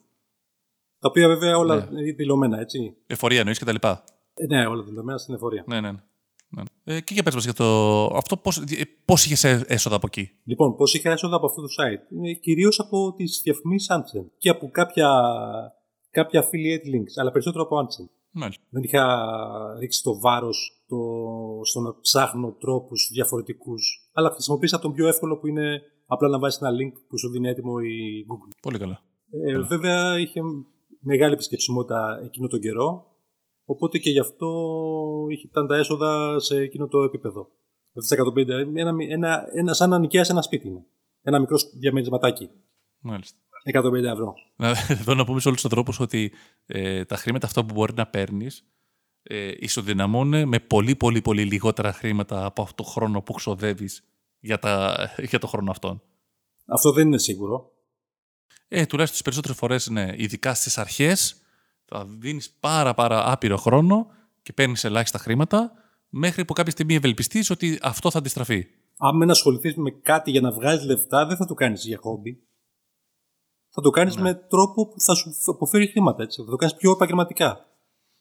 Τα 0.99 1.09
οποία 1.09 1.29
βέβαια 1.29 1.57
όλα 1.57 1.77
Ναι. 1.91 2.01
είναι 2.01 2.13
δηλωμένα, 2.13 2.61
έτσι. 2.61 2.97
Εφορία 3.07 3.39
εννοείς 3.39 3.59
και 3.59 3.65
τα 3.65 3.73
λοιπά; 3.73 4.05
Ε, 4.35 4.47
ναι, 4.47 4.67
όλα 4.67 4.83
δηλωμένα 4.83 5.19
στην 5.19 5.35
εφορία. 5.35 5.65
Ναι, 5.67 5.81
ναι. 5.81 5.91
Ναι. 6.49 6.63
ναι. 6.85 6.95
Ε, 6.95 7.01
και 7.01 7.15
για 7.15 7.23
πες 7.23 7.35
μας 7.35 7.45
για 7.45 7.53
το... 7.53 8.05
Αυτό 8.05 8.37
πώς, 8.37 8.57
ε, 8.57 8.65
πώς 9.05 9.25
είχες 9.25 9.45
έ- 9.45 9.65
έσοδα 9.67 9.97
από 9.97 10.07
εκεί; 10.07 10.31
Λοιπόν, 10.45 10.77
πώς 10.77 10.95
είχα 10.95 11.11
έσοδα 11.11 11.37
από 11.37 11.47
αυτό 11.47 11.61
το 11.61 11.69
site; 11.79 12.27
Ε, 12.27 12.33
Κυρίως 12.33 12.81
από 12.81 13.15
τις 13.17 13.41
διαφημίσεις 13.45 13.89
Anthem 13.91 14.25
και 14.39 14.49
από 14.49 14.71
κάποια, 14.71 15.11
κάποια 16.11 16.45
affiliate 16.45 16.87
links, 16.95 17.15
αλλά 17.21 17.31
περισσότερο 17.31 17.65
από 17.65 17.77
Anthem. 17.77 18.09
Μάλιστα. 18.31 18.63
Δεν 18.69 18.83
είχα 18.83 19.05
ρίξει 19.79 20.03
το 20.03 20.21
βάρος 20.21 20.83
το, 20.89 20.97
στο 21.63 21.81
να 21.81 22.01
ψάχνω 22.01 22.57
τρόπους 22.61 23.09
διαφορετικούς, 23.13 24.11
αλλά 24.13 24.31
χρησιμοποίησα 24.31 24.79
τον 24.79 24.93
πιο 24.93 25.09
εύκολο 25.09 25.39
που 25.39 25.47
είναι 25.47 25.83
απλά 26.07 26.29
να 26.29 26.39
βάζεις 26.39 26.61
ένα 26.61 26.71
link 26.71 26.93
που 27.09 27.19
σου 27.19 27.31
δίνει 27.31 27.49
έτοιμο 27.49 27.73
η 27.79 28.27
Google. 28.31 28.57
Πολύ 28.63 28.79
καλά. 28.79 29.03
Ε, 29.47 29.59
βέβαια 29.59 30.19
είχε 30.19 30.41
μεγάλη 31.01 31.33
επισκεψιμότητα 31.33 32.21
εκείνο 32.25 32.47
τον 32.47 32.61
καιρό, 32.61 33.08
οπότε 33.71 33.99
και 33.99 34.11
γι' 34.11 34.19
αυτό 34.19 34.49
είχε, 35.29 35.47
ήταν 35.47 35.67
τα 35.67 35.77
έσοδα 35.77 36.41
σε 36.41 36.57
εκείνο 36.57 36.89
το 36.89 37.03
επίπεδο. 37.03 37.49
Στις 37.95 38.19
150, 38.37 38.49
ένα, 38.75 38.95
ένα, 39.09 39.45
ένα, 39.55 39.73
σαν 39.73 39.91
να 39.91 39.99
νοικιάσει 39.99 40.31
ένα 40.31 40.43
σπίτι 40.43 40.69
είναι. 40.69 40.85
Ένα 41.23 41.41
μικρό 41.41 41.57
διαμερισματάκι. 41.79 42.51
Μάλιστα. 42.99 43.39
150 43.73 43.93
ευρώ. 43.93 44.35
Να, 44.57 44.69
εδώ 45.01 45.15
να 45.15 45.25
πούμε 45.25 45.41
σε 45.41 45.49
όλους 45.49 45.61
τους 45.61 45.71
ανθρώπους 45.71 46.01
ότι 46.01 46.33
ε, 46.67 47.05
τα 47.05 47.17
χρήματα 47.17 47.47
αυτά 47.47 47.65
που 47.65 47.75
μπορεί 47.75 47.93
να 47.95 48.07
παίρνεις 48.07 48.65
ε, 49.23 49.53
ισοδυναμώνουν 49.59 50.49
με 50.49 50.59
πολύ 50.59 50.97
πολύ 50.97 51.21
πολύ 51.23 51.45
λιγότερα 51.45 51.93
χρήματα 51.93 52.45
από 52.45 52.63
αυτό 52.63 52.83
το 52.83 52.89
χρόνο 52.89 53.23
που 53.23 53.33
ξοδεύεις 53.33 54.05
για, 54.39 54.59
τα, 54.59 54.97
για 55.31 55.39
το 55.39 55.47
χρόνο 55.47 55.71
αυτόν. 55.71 56.03
Αυτό 56.67 56.93
δεν 56.93 57.07
είναι 57.07 57.19
σίγουρο. 57.19 57.73
Ε, 58.69 58.87
τουλάχιστον 58.87 59.07
τις 59.07 59.23
περισσότερες 59.23 59.57
φορές, 59.57 59.89
ναι, 59.89 60.13
ειδικά 60.17 60.55
στις 60.55 60.79
αρχές, 60.79 61.43
θα 61.89 62.05
δίνεις 62.19 62.51
πάρα 62.61 62.95
πάρα 62.95 63.33
άπειρο 63.33 63.57
χρόνο 63.57 64.07
και 64.43 64.53
παίρνεις 64.53 64.85
ελάχιστα 64.85 65.19
χρήματα, 65.19 65.73
μέχρι 66.09 66.45
που 66.45 66.53
κάποια 66.53 66.73
στιγμή 66.73 66.95
ευελπιστείς 66.95 67.51
ότι 67.51 67.79
αυτό 67.83 68.11
θα 68.11 68.19
αντιστραφεί. 68.19 68.67
Αν 68.99 69.19
δεν 69.19 69.31
ασχοληθείς 69.31 69.77
με 69.77 69.91
κάτι 69.91 70.31
για 70.31 70.41
να 70.41 70.53
βγάλει 70.53 70.85
λεφτά, 70.85 71.27
δεν 71.27 71.37
θα 71.37 71.47
το 71.47 71.55
κάνεις 71.55 71.85
για 71.85 71.99
χόμπι. 72.01 72.43
Θα 73.71 73.83
το 73.83 73.91
κάνεις 73.91 74.17
Ναι. 74.17 74.23
με 74.23 74.35
τρόπο 74.35 74.89
που 74.89 75.01
θα 75.01 75.15
σου 75.15 75.35
αποφέρει 75.47 75.87
χρήματα. 75.87 76.23
Έτσι. 76.23 76.43
Θα 76.45 76.51
το 76.51 76.57
κάνεις 76.57 76.75
πιο 76.75 76.91
επαγγελματικά. 76.91 77.67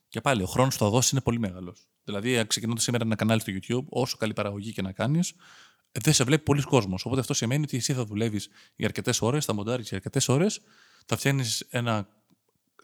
Και 0.08 0.22
πάλι, 0.22 0.44
ο 0.44 0.46
χρόνος 0.46 0.78
που 0.78 0.84
θα 0.84 0.90
δώσεις 0.90 1.12
είναι 1.12 1.22
πολύ 1.22 1.40
μεγάλος. 1.40 1.88
Δηλαδή, 2.04 2.46
ξεκινώντας 2.48 2.84
σήμερα 2.84 3.04
ένα 3.06 3.16
κανάλι 3.16 3.40
στο 3.42 3.52
YouTube, 3.56 3.86
όσο 3.90 4.18
καλή 4.18 4.34
παραγωγή 4.34 4.74
και 4.74 4.82
να 4.82 4.92
κάνεις, 4.92 5.34
δεν 5.92 6.14
σε 6.14 6.24
βλέπει 6.24 6.44
πολλοί 6.44 6.62
κόσμος. 6.62 7.06
Οπότε 7.06 7.22
αυτό 7.22 7.34
σημαίνει 7.34 7.64
ότι 7.64 7.78
εσύ 7.78 7.94
θα 7.94 8.06
δουλεύεις 8.06 8.50
για 8.76 8.86
αρκετές 8.88 9.22
ώρες, 9.22 9.46
θα 9.46 9.54
μοντάρεις 9.54 9.88
για 9.88 9.98
αρκετές 9.98 10.30
ώρες, 10.30 10.62
θα 11.06 11.18
φτιάχνεις 11.18 11.60
ένα, 11.70 12.08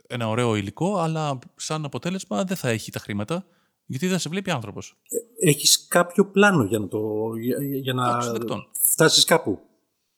ένα 0.07 0.27
ωραίο 0.27 0.55
υλικό, 0.55 0.97
αλλά 0.97 1.39
σαν 1.55 1.85
αποτέλεσμα 1.85 2.43
δεν 2.43 2.57
θα 2.57 2.69
έχει 2.69 2.91
τα 2.91 2.99
χρήματα, 2.99 3.45
γιατί 3.85 4.07
δεν 4.07 4.19
σε 4.19 4.29
βλέπει 4.29 4.51
άνθρωπος. 4.51 4.97
Έχεις 5.39 5.87
κάποιο 5.87 6.25
πλάνο 6.25 6.63
για 6.63 6.79
να, 6.79 6.87
το, 6.87 6.99
για, 7.39 7.57
για 7.81 7.93
να 7.93 8.07
Εντάξει, 8.09 8.31
δεκτών. 8.31 8.67
φτάσεις 8.71 9.23
κάπου. 9.23 9.59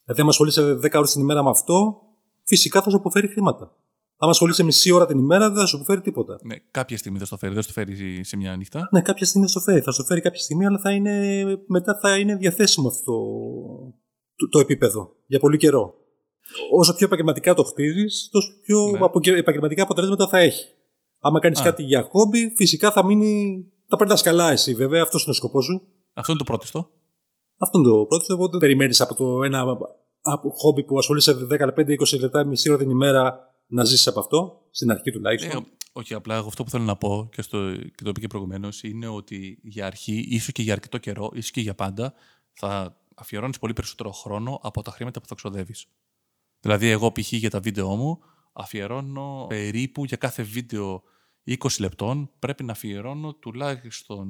Δηλαδή, 0.04 0.22
αν 0.22 0.28
ασχολείσαι 0.28 0.74
10 0.74 0.92
ώρες 0.94 1.12
την 1.12 1.22
ημέρα 1.22 1.44
με 1.44 1.50
αυτό, 1.50 2.02
φυσικά 2.44 2.82
θα 2.82 2.90
σου 2.90 2.98
αποφέρει 2.98 3.28
χρήματα. 3.28 3.76
Αν 4.18 4.30
ασχολείσαι 4.30 4.64
μισή 4.64 4.92
ώρα 4.92 5.06
την 5.06 5.18
ημέρα, 5.18 5.50
δεν 5.50 5.58
θα 5.60 5.66
σου 5.66 5.76
αποφέρει 5.76 6.02
τίποτα. 6.02 6.40
Ναι, 6.44 6.56
κάποια 6.72 6.98
στιγμή 6.98 7.20
θα 7.20 7.26
στο 7.26 7.38
φέρει, 7.38 7.54
δεν 7.54 7.64
στο 7.64 7.72
φέρει 7.72 8.24
σε 8.24 8.38
μια 8.38 8.56
νύχτα. 8.56 8.88
Ναι, 8.92 9.02
κάποια 9.02 9.26
στιγμή 9.26 9.48
θα 9.48 9.52
σου 9.52 9.62
φέρει. 9.62 9.82
Θα 9.82 9.92
σου 9.92 10.06
φέρει 10.06 10.22
κάποια 10.22 10.40
στιγμή, 10.40 10.66
αλλά 10.66 10.80
θα 10.80 10.92
είναι, 10.92 11.44
μετά 11.68 12.00
θα 12.02 12.18
είναι 12.18 12.36
διαθέσιμο 12.36 12.88
αυτό 12.88 13.14
το, 14.36 14.50
το 14.50 14.60
επίπεδο 14.60 15.16
για 15.26 15.40
πολύ 15.40 15.58
καιρό. 15.58 15.94
Όσο 16.72 16.96
πιο 16.96 17.06
επαγγελματικά 17.06 17.54
το 17.54 17.64
χτίζεις, 17.64 18.30
τόσο 18.32 18.50
πιο 18.62 18.92
Ναι. 18.92 18.98
απο- 19.02 19.20
επαγγελματικά 19.38 19.84
αποτελέσματα 19.84 20.28
θα 20.28 20.38
έχει. 20.40 20.66
Άμα 21.20 21.40
κάνεις 21.40 21.60
Α. 21.60 21.64
κάτι 21.64 21.84
για 21.84 22.02
χόμπι, 22.12 22.54
φυσικά 22.56 22.92
θα 22.92 23.06
μείνει. 23.06 23.66
Θα 23.88 23.98
περνάς 23.98 24.22
καλά 24.22 24.52
εσύ, 24.52 24.74
βέβαια. 24.74 25.02
Αυτός 25.02 25.22
είναι 25.24 25.32
ο 25.32 25.36
σκοπός 25.36 25.66
σου. 25.66 25.82
Αυτό 26.14 26.32
είναι 26.32 26.44
το 26.44 26.46
πρώτο. 26.46 26.90
Αυτό 27.58 27.78
είναι 27.80 27.88
το 27.88 28.06
πρώτο. 28.06 28.34
Οπότε 28.34 28.52
δεν 28.52 28.60
περιμένεις 28.60 29.02
από 29.02 29.16
το 29.16 29.44
ένα 29.44 29.78
από 30.22 30.50
χόμπι 30.50 30.84
που 30.84 30.98
ασχολείσαι 30.98 31.34
15-20 31.34 32.20
λεπτά, 32.20 32.44
μισή 32.44 32.70
ώρα 32.70 32.78
την 32.78 32.90
ημέρα 32.90 33.54
να 33.68 33.84
ζήσεις 33.84 34.08
από 34.08 34.20
αυτό. 34.20 34.62
Στην 34.72 34.92
αρχή 34.92 35.12
τουλάχιστον. 35.12 35.64
Ε, 35.64 35.68
όχι, 35.94 36.14
απλά 36.14 36.36
εγώ 36.36 36.48
αυτό 36.48 36.64
που 36.64 36.70
θέλω 36.70 36.84
να 36.84 36.96
πω 36.96 37.30
και, 37.32 37.42
στο, 37.42 37.76
και 37.76 38.04
το 38.04 38.10
είπε 38.10 38.20
και 38.20 38.28
προηγουμένως 38.28 38.84
είναι 38.84 39.08
ότι 39.08 39.60
για 39.64 39.86
αρχή, 39.86 40.26
ίσως 40.30 40.52
και 40.52 40.62
για 40.62 40.74
αρκετό 40.74 40.98
καιρό, 40.98 41.32
ίσως 41.34 41.52
και 41.52 41.62
για 41.62 41.76
πάντα, 41.76 42.14
θα 42.54 42.98
αφιερώνεις 43.16 43.60
πολύ 43.60 43.74
περισσότερο 43.74 44.12
χρόνο 44.12 44.60
από 44.64 44.82
τα 44.82 44.92
χρήματα 44.92 45.22
που 45.22 45.28
θα 45.28 45.36
ξοδεύεις. 45.36 45.86
Δηλαδή, 46.66 46.90
εγώ 46.90 47.12
π.χ. 47.12 47.32
για 47.32 47.50
τα 47.50 47.60
βίντεό 47.60 47.96
μου 47.96 48.20
αφιερώνω 48.54 49.46
περίπου 49.50 50.06
για 50.06 50.18
κάθε 50.18 50.44
βίντεο 50.44 51.04
20 51.46 51.58
λεπτών 51.80 52.32
πρέπει 52.40 52.64
να 52.64 52.72
αφιερώνω 52.72 53.34
τουλάχιστον 53.34 54.28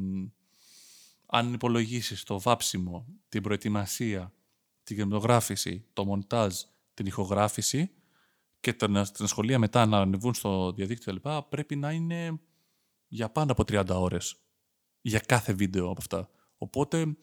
αν 1.26 1.54
υπολογίσεις 1.54 2.24
το 2.24 2.40
βάψιμο, 2.40 3.08
την 3.30 3.44
προετοιμασία, 3.44 4.34
την 4.84 4.96
κινηματογράφηση, 4.96 5.86
το 5.94 6.06
μοντάζ, 6.06 6.56
την 6.94 7.06
ηχογράφηση 7.06 7.92
και 8.60 8.74
την, 8.74 8.94
την 8.94 9.24
ασχολία 9.24 9.60
μετά 9.60 9.86
να 9.86 9.98
ανεβούν 9.98 10.34
στο 10.34 10.72
διαδίκτυο 10.72 11.14
κλπ. 11.14 11.42
πρέπει 11.50 11.76
να 11.76 11.92
είναι 11.92 12.40
για 13.08 13.30
πάνω 13.30 13.52
από 13.52 13.64
30 13.64 13.88
ώρες 13.90 14.36
για 15.02 15.20
κάθε 15.20 15.54
βίντεο 15.54 15.90
από 15.90 16.00
αυτά. 16.00 16.30
Οπότε, 16.58 17.18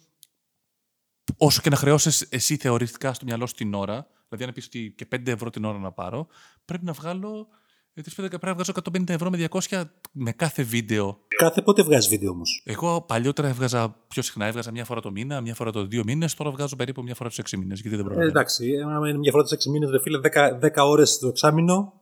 όσο 1.36 1.60
και 1.60 1.70
να 1.70 1.76
χρεώσεις 1.76 2.26
εσύ 2.30 2.56
θεωρητικά 2.56 3.12
στο 3.12 3.24
μυαλό 3.24 3.46
σου 3.46 3.54
την 3.54 3.74
ώρα, 3.74 4.06
δηλαδή 4.36 4.44
αν 4.44 4.52
πεις 4.52 4.66
ότι 4.66 4.94
και 4.96 5.06
5 5.16 5.26
ευρώ 5.32 5.50
την 5.50 5.64
ώρα 5.64 5.78
να 5.78 5.92
πάρω, 5.92 6.26
πρέπει 6.64 6.84
να 6.84 6.92
βγάλω, 6.92 7.46
ε, 7.94 8.00
τις 8.02 8.14
πέντε- 8.14 8.30
πρέπει 8.30 8.46
να 8.46 8.54
βγάζω 8.54 8.72
150 8.74 9.12
ευρώ 9.12 9.30
με 9.30 9.36
200 9.36 9.90
με 10.12 10.32
κάθε 10.32 10.62
βίντεο. 10.62 11.18
Κάθε 11.36 11.62
πότε 11.62 11.82
βγάζεις 11.82 12.08
βίντεο 12.10 12.30
όμως; 12.30 12.62
Εγώ 12.64 13.00
παλιότερα 13.02 13.48
έβγαζα 13.48 13.96
πιο 14.08 14.22
συχνά, 14.22 14.46
έβγαζα 14.46 14.70
μια 14.70 14.84
φορά 14.84 15.00
το 15.00 15.10
μήνα, 15.10 15.40
μια 15.40 15.54
φορά 15.54 15.70
το 15.72 15.86
δύο 15.86 16.02
μήνες, 16.06 16.34
τώρα 16.34 16.50
βγάζω 16.50 16.76
περίπου 16.76 17.02
μια 17.02 17.14
φορά 17.14 17.28
τους 17.28 17.38
6 17.38 17.56
μήνες, 17.56 17.80
γιατί 17.80 17.96
δεν 17.96 17.98
Ε, 17.98 18.08
προλαβαίνω. 18.08 18.30
εντάξει, 18.30 18.76
άμα 18.80 19.08
είναι 19.08 19.18
μια 19.18 19.30
φορά 19.30 19.44
τι 19.44 19.54
6 19.54 19.70
μήνες, 19.70 19.90
ρε 19.90 20.00
φίλε, 20.00 20.18
10, 20.18 20.58
10 20.60 20.84
ώρες 20.86 21.18
το 21.18 21.28
εξάμεινο, 21.28 21.92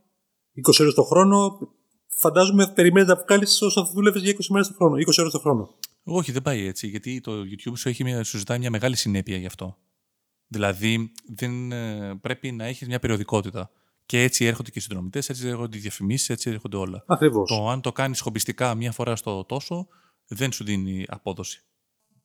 20 0.54 0.80
ώρες 0.82 0.94
το 0.94 1.02
χρόνο, 1.02 1.58
φαντάζομαι 2.06 2.72
περιμένεις 2.75 3.08
να 3.08 3.16
βγάλεις 3.16 3.62
όσο 3.62 3.84
θα 3.84 3.90
δούλευε 3.92 4.18
για 4.18 4.30
20 4.30 4.46
μέρες 4.50 4.68
το 4.68 4.75
χρόνο, 4.75 4.96
20 4.96 5.20
ώρες 5.20 5.32
το 5.32 5.38
χρόνο. 5.38 5.68
Όχι, 6.04 6.32
δεν 6.32 6.42
πάει 6.42 6.66
έτσι, 6.66 6.87
γιατί 6.87 7.20
το 7.20 7.32
YouTube 7.32 7.72
σου, 7.76 7.88
έχει 7.88 8.04
μια, 8.04 8.25
σου 8.25 8.38
ζητάει 8.38 8.58
μια 8.58 8.70
μεγάλη 8.70 8.96
συνέπεια 8.96 9.37
γι' 9.37 9.46
αυτό. 9.46 9.76
Δηλαδή, 10.52 11.12
δεν, 11.35 11.73
ε, 11.73 12.14
πρέπει 12.21 12.52
να 12.52 12.64
έχεις 12.64 12.88
μια 12.88 12.99
περιοδικότητα. 12.99 13.71
Και 14.07 14.23
έτσι 14.23 14.45
έρχονται 14.45 14.71
και 14.71 14.78
οι 14.78 14.83
συνδρομητές, 14.83 15.28
έτσι 15.28 15.49
έρχονται 15.49 15.76
οι 15.76 15.80
διαφημίσεις, 15.80 16.28
έτσι 16.30 16.50
έρχονται 16.50 16.76
όλα. 16.76 17.04
Ακριβώς. 17.07 17.49
Το 17.50 17.69
αν 17.69 17.80
το 17.80 17.92
κάνεις 17.92 18.21
χομπιστικά 18.21 18.75
μία 18.75 18.92
φορά 18.92 19.16
στο 19.16 19.45
τόσο, 19.45 19.87
δεν 20.26 20.52
σου 20.52 20.64
δίνει 20.64 21.04
απόδοση. 21.09 21.62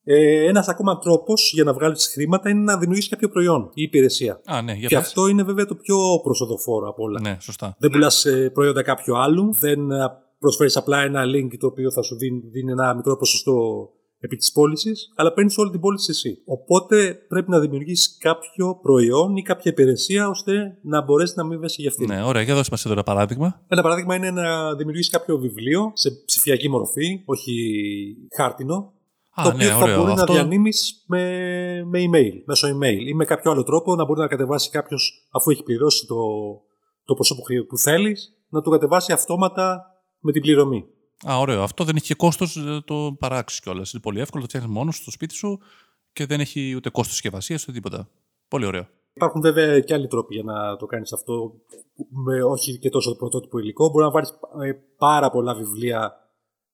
Ε, 0.03 0.48
Ένας 0.48 0.67
ακόμα 0.67 0.98
τρόπος 0.98 1.51
για 1.53 1.63
να 1.63 1.74
βγάλεις 1.74 2.08
χρήματα 2.13 2.50
είναι 2.50 2.60
να 2.63 2.77
δημιουργήσεις 2.77 3.10
κάποιο 3.10 3.29
προϊόν 3.29 3.70
ή 3.74 3.82
υπηρεσία. 3.82 4.41
Α, 4.46 4.62
ναι, 4.62 4.74
για 4.74 4.88
Και 4.88 4.96
πες. 4.96 5.05
αυτό 5.05 5.27
είναι 5.27 5.44
βέβαια 5.44 5.65
το 5.65 5.75
πιο 5.75 5.98
προσοδοφόρο 6.24 6.89
από 6.89 7.03
όλα. 7.03 7.20
Ναι, 7.22 7.38
σωστά. 7.39 7.75
Δεν 7.79 7.91
πουλάς 7.91 8.25
προϊόντα 8.53 8.82
κάποιου 8.84 9.17
άλλου, 9.17 9.53
δεν 9.53 9.79
προσφέρεις 10.39 10.77
απλά 10.77 11.01
ένα 11.01 11.24
link 11.25 11.58
το 11.60 11.67
οποίο 11.67 11.91
θα 11.91 12.01
σου 12.01 12.15
δίνει, 12.15 12.39
δίνει 12.39 12.72
ένα 12.72 12.94
μικρό 12.96 13.17
ποσοστό 13.17 13.89
επί 14.25 14.36
της 14.36 14.51
πώλησης, 14.51 15.12
αλλά 15.15 15.34
παίρνεις 15.34 15.58
όλη 15.58 15.70
την 15.72 15.79
πώληση 15.79 16.12
εσύ. 16.12 16.41
Οπότε 16.46 17.13
πρέπει 17.27 17.50
να 17.50 17.60
δημιουργήσεις 17.60 18.17
κάποιο 18.20 18.79
προϊόν 18.82 19.36
ή 19.36 19.41
κάποια 19.41 19.72
υπηρεσία 19.72 20.27
ώστε 20.29 20.77
να 20.82 21.01
μπορέσεις 21.01 21.36
να 21.36 21.44
αμείβεσαι 21.44 21.82
για 21.82 21.89
αυτήν. 21.89 22.08
Ναι, 22.08 22.24
ωραία, 22.24 22.41
για 22.41 22.55
δώσε 22.55 22.70
μας 22.72 22.86
εδώ 22.86 22.94
ένα 22.94 23.03
παράδειγμα. 23.03 23.62
Ένα 23.67 23.82
παράδειγμα 23.82 24.15
είναι 24.15 24.32
να 24.32 24.75
δημιουργήσεις 24.75 25.10
κάποιο 25.12 25.38
βιβλίο 25.38 25.91
σε 25.94 26.12
ψηφιακή 26.25 26.70
μορφή, 26.70 27.22
όχι 27.25 27.53
χάρτινο, 28.36 28.94
Α, 29.34 29.44
το 29.44 29.50
οποίο 29.50 29.67
ναι, 29.67 29.74
θα 29.74 29.84
ωραίο. 29.84 29.98
μπορεί 30.00 30.12
Αυτό, 30.12 30.25
να 30.34 30.34
διανύμεις 30.34 31.03
με, 31.08 31.22
με 31.86 32.00
email, 32.00 32.41
μέσω 32.46 32.67
email 32.67 33.08
ή 33.08 33.13
με 33.13 33.25
κάποιο 33.25 33.51
άλλο 33.51 33.63
τρόπο 33.63 33.96
να 33.96 34.05
μπορεί 34.05 34.20
να 34.20 34.27
κατεβάσει 34.27 34.70
κάποιος 34.70 35.27
αφού 35.32 35.50
έχει 35.51 35.63
πληρώσει 35.63 36.05
το, 36.05 36.15
το 37.05 37.13
ποσό 37.13 37.36
που, 37.36 37.41
χρει- 37.41 37.63
που 37.65 37.77
θέλεις, 37.77 38.34
να 38.50 38.62
το 38.62 38.70
κατεβάσει 38.70 39.12
αυτόματα 39.12 39.82
με 40.20 40.32
την 40.32 40.41
πληρωμή. 40.41 40.86
Α, 41.29 41.38
ωραίο. 41.39 41.63
Αυτό 41.63 41.84
δεν 41.84 41.95
έχει 41.95 42.05
και 42.05 42.15
κόστος 42.15 42.55
ε, 42.57 42.81
το 42.86 43.15
παράξεις 43.19 43.60
κιόλας. 43.60 43.93
Είναι 43.93 44.01
πολύ 44.01 44.19
εύκολο, 44.19 44.41
το 44.43 44.48
φτιάχνεις 44.50 44.72
μόνος 44.74 44.95
στο 44.95 45.12
σπίτι 45.12 45.34
σου 45.34 45.60
και 46.13 46.25
δεν 46.25 46.39
έχει 46.39 46.74
ούτε 46.75 46.89
κόστος 46.89 47.13
συσκευασίας 47.13 47.63
ούτε 47.63 47.72
τίποτα. 47.72 48.10
Πολύ 48.48 48.65
ωραίο. 48.65 48.88
Υπάρχουν 49.13 49.41
βέβαια 49.41 49.79
και 49.79 49.93
άλλοι 49.93 50.07
τρόποι 50.07 50.34
για 50.36 50.43
να 50.43 50.75
το 50.77 50.86
κάνεις 50.86 51.13
αυτό, 51.13 51.51
με 52.10 52.43
όχι 52.43 52.77
και 52.79 52.89
τόσο 52.89 53.15
πρωτότυπο 53.15 53.60
υλικό. 53.60 53.89
Μπορεί 53.89 54.05
να 54.05 54.12
βάλεις 54.12 54.29
ε, 54.63 54.72
πάρα 54.98 55.29
πολλά 55.31 55.55
βιβλία 55.55 56.13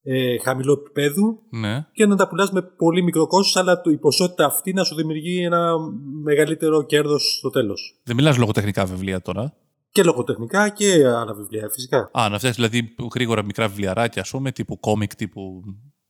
ε, 0.03 0.37
χαμηλού 0.37 0.71
επίπεδου 0.73 1.39
Ναι. 1.49 1.85
και 1.93 2.05
να 2.05 2.15
τα 2.15 2.27
πουλάς 2.27 2.51
με 2.51 2.61
πολύ 2.61 3.03
μικρό 3.03 3.27
κόστος, 3.27 3.55
αλλά 3.61 3.81
το- 3.81 3.89
η 3.89 3.97
ποσότητα 3.97 4.45
αυτή 4.45 4.73
να 4.73 4.83
σου 4.83 4.95
δημιουργεί 4.95 5.43
ένα 5.43 5.75
μεγαλύτερο 6.23 6.85
κέρδος 6.85 7.35
στο 7.37 7.49
τέλος. 7.49 7.99
Δεν 8.03 8.15
μιλάς 8.15 8.37
λογοτεχνικά 8.37 8.85
βιβλία 8.85 9.21
τώρα. 9.21 9.53
Και 9.91 10.03
λογοτεχνικά 10.03 10.69
και 10.69 11.07
άλλα 11.07 11.33
βιβλία, 11.33 11.69
φυσικά. 11.69 11.97
Α, 11.97 12.29
να 12.29 12.37
φτιάξεις 12.37 12.55
δηλαδή 12.55 12.95
γρήγορα 13.13 13.43
μικρά 13.43 13.67
βιβλιαράκια, 13.67 14.21
ας 14.21 14.29
πούμε, 14.29 14.51
τύπου 14.51 14.79
κόμικ, 14.79 15.15
τύπου 15.15 15.63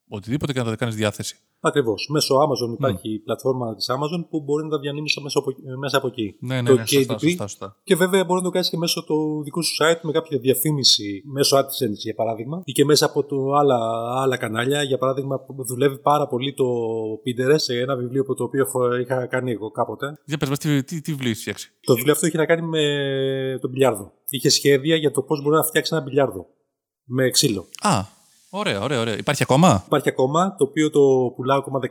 οτιδήποτε 0.08 0.54
και 0.54 0.60
να 0.60 0.66
τα 0.66 0.76
κάνεις 0.76 0.96
διάθεση. 0.96 1.36
Ακριβώς. 1.64 2.08
Μέσω 2.10 2.36
Amazon 2.36 2.74
υπάρχει 2.74 3.14
η 3.14 3.20
πλατφόρμα 3.20 3.76
της 3.76 3.90
Amazon 3.92 4.26
που 4.30 4.42
μπορεί 4.44 4.64
να 4.64 4.70
τα 4.70 4.80
διανύμεις 4.80 5.20
μέσα 5.24 5.40
από, 5.40 5.52
μέσα 5.80 5.98
από 5.98 6.08
εκεί. 6.08 6.36
Ναι, 6.40 6.62
ναι, 6.62 6.70
το 6.70 6.76
ναι, 6.76 6.86
σωστά, 6.86 7.14
KDP. 7.16 7.20
σωστά, 7.20 7.48
σωστά. 7.48 7.78
Και 7.84 7.96
βέβαια 7.96 8.24
μπορεί 8.26 8.40
να 8.40 8.46
το 8.46 8.52
κάνεις 8.52 8.70
και 8.70 8.78
μέσω 8.78 9.04
του 9.04 9.42
δικού 9.44 9.64
σου 9.64 9.76
site 9.84 10.00
με 10.02 10.12
κάποια 10.12 10.38
διαφήμιση 10.38 11.22
μέσω 11.34 11.58
AdSense 11.58 11.94
για 12.04 12.14
παράδειγμα 12.14 12.62
ή 12.66 12.72
και 12.72 12.86
μέσα 12.86 13.06
από 13.06 13.24
το 13.26 13.54
άλλα, 13.54 13.78
άλλα 14.22 14.38
κανάλια. 14.38 14.84
Για 14.84 14.98
παράδειγμα, 14.98 15.40
που 15.40 15.66
δουλεύει 15.66 15.98
πάρα 16.00 16.28
πολύ 16.28 16.54
το 16.54 16.66
Pinterest 17.26 17.56
σε 17.60 17.80
ένα 17.80 17.96
βιβλίο 17.96 18.24
που 18.24 18.34
το 18.34 18.44
οποίο 18.44 18.62
έχω- 18.62 18.96
είχα 18.96 19.26
κάνει 19.26 19.52
εγώ 19.52 19.72
κάποτε. 19.72 20.18
Για 20.26 20.38
πες 20.38 20.50
μας, 20.50 20.58
τι, 20.58 20.84
τι, 20.84 21.02
τι 21.02 21.12
βιβλίο 21.12 21.30
έχεις 21.30 21.42
φτιάξει; 21.42 21.72
Το 21.82 21.94
βιβλίο 21.94 22.14
αυτό 22.14 22.28
είχε 22.28 22.38
να 22.38 22.46
κάνει 22.46 22.62
με 22.62 22.82
τον 23.62 23.70
μπιλιάρδο. 23.70 24.12
Είχε 24.30 24.50
σχέδια 24.50 24.96
για 24.96 25.12
το 25.12 25.22
πώς 25.22 25.42
μπορεί 25.42 25.56
να 25.56 25.64
φτιάξει 25.64 25.96
ένα 25.96 26.04
μπιλιάρδο 26.04 26.46
με 27.04 27.30
ξύλο. 27.30 27.66
Α, 27.82 28.02
ωραία, 28.54 28.82
ωραία, 28.82 29.00
ωραία. 29.00 29.18
Υπάρχει 29.18 29.44
ακόμα; 29.44 29.84
Υπάρχει 29.86 30.10
ακόμα, 30.10 30.56
το 30.58 30.64
οποίο 30.64 30.90
το 30.90 31.00
πουλάω 31.36 31.58
ακόμα 31.58 31.80
19,99 31.80 31.90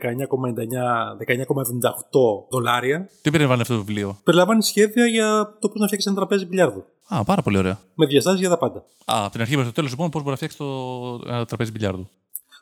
19,78 1.17 2.47
δολάρια. 2.51 3.09
Τι 3.21 3.29
περιλαμβάνει 3.29 3.61
αυτό 3.61 3.73
το 3.73 3.83
βιβλίο; 3.83 4.17
Περιλαμβάνει 4.23 4.63
σχέδια 4.63 5.05
για 5.05 5.57
το 5.59 5.67
πώς 5.69 5.79
να 5.79 5.85
φτιάξεις 5.85 6.05
ένα 6.05 6.15
τραπέζι 6.15 6.45
μπιλιάρδου. 6.45 6.83
Α, 7.07 7.23
πάρα 7.23 7.41
πολύ 7.41 7.57
ωραία. 7.57 7.79
Με 7.95 8.05
διαστάσεις 8.05 8.39
για 8.39 8.49
τα 8.49 8.57
πάντα. 8.57 8.77
Α, 9.05 9.23
από 9.23 9.31
την 9.31 9.41
αρχή 9.41 9.51
μέχρι 9.51 9.67
το 9.69 9.75
τέλος, 9.75 9.89
λοιπόν, 9.89 10.09
πώς 10.09 10.21
μπορεί 10.23 10.31
να 10.31 10.35
φτιάξεις 10.35 10.59
το 10.59 10.65
ένα 11.27 11.45
τραπέζι 11.45 11.71
μπιλιάρδου. 11.71 12.07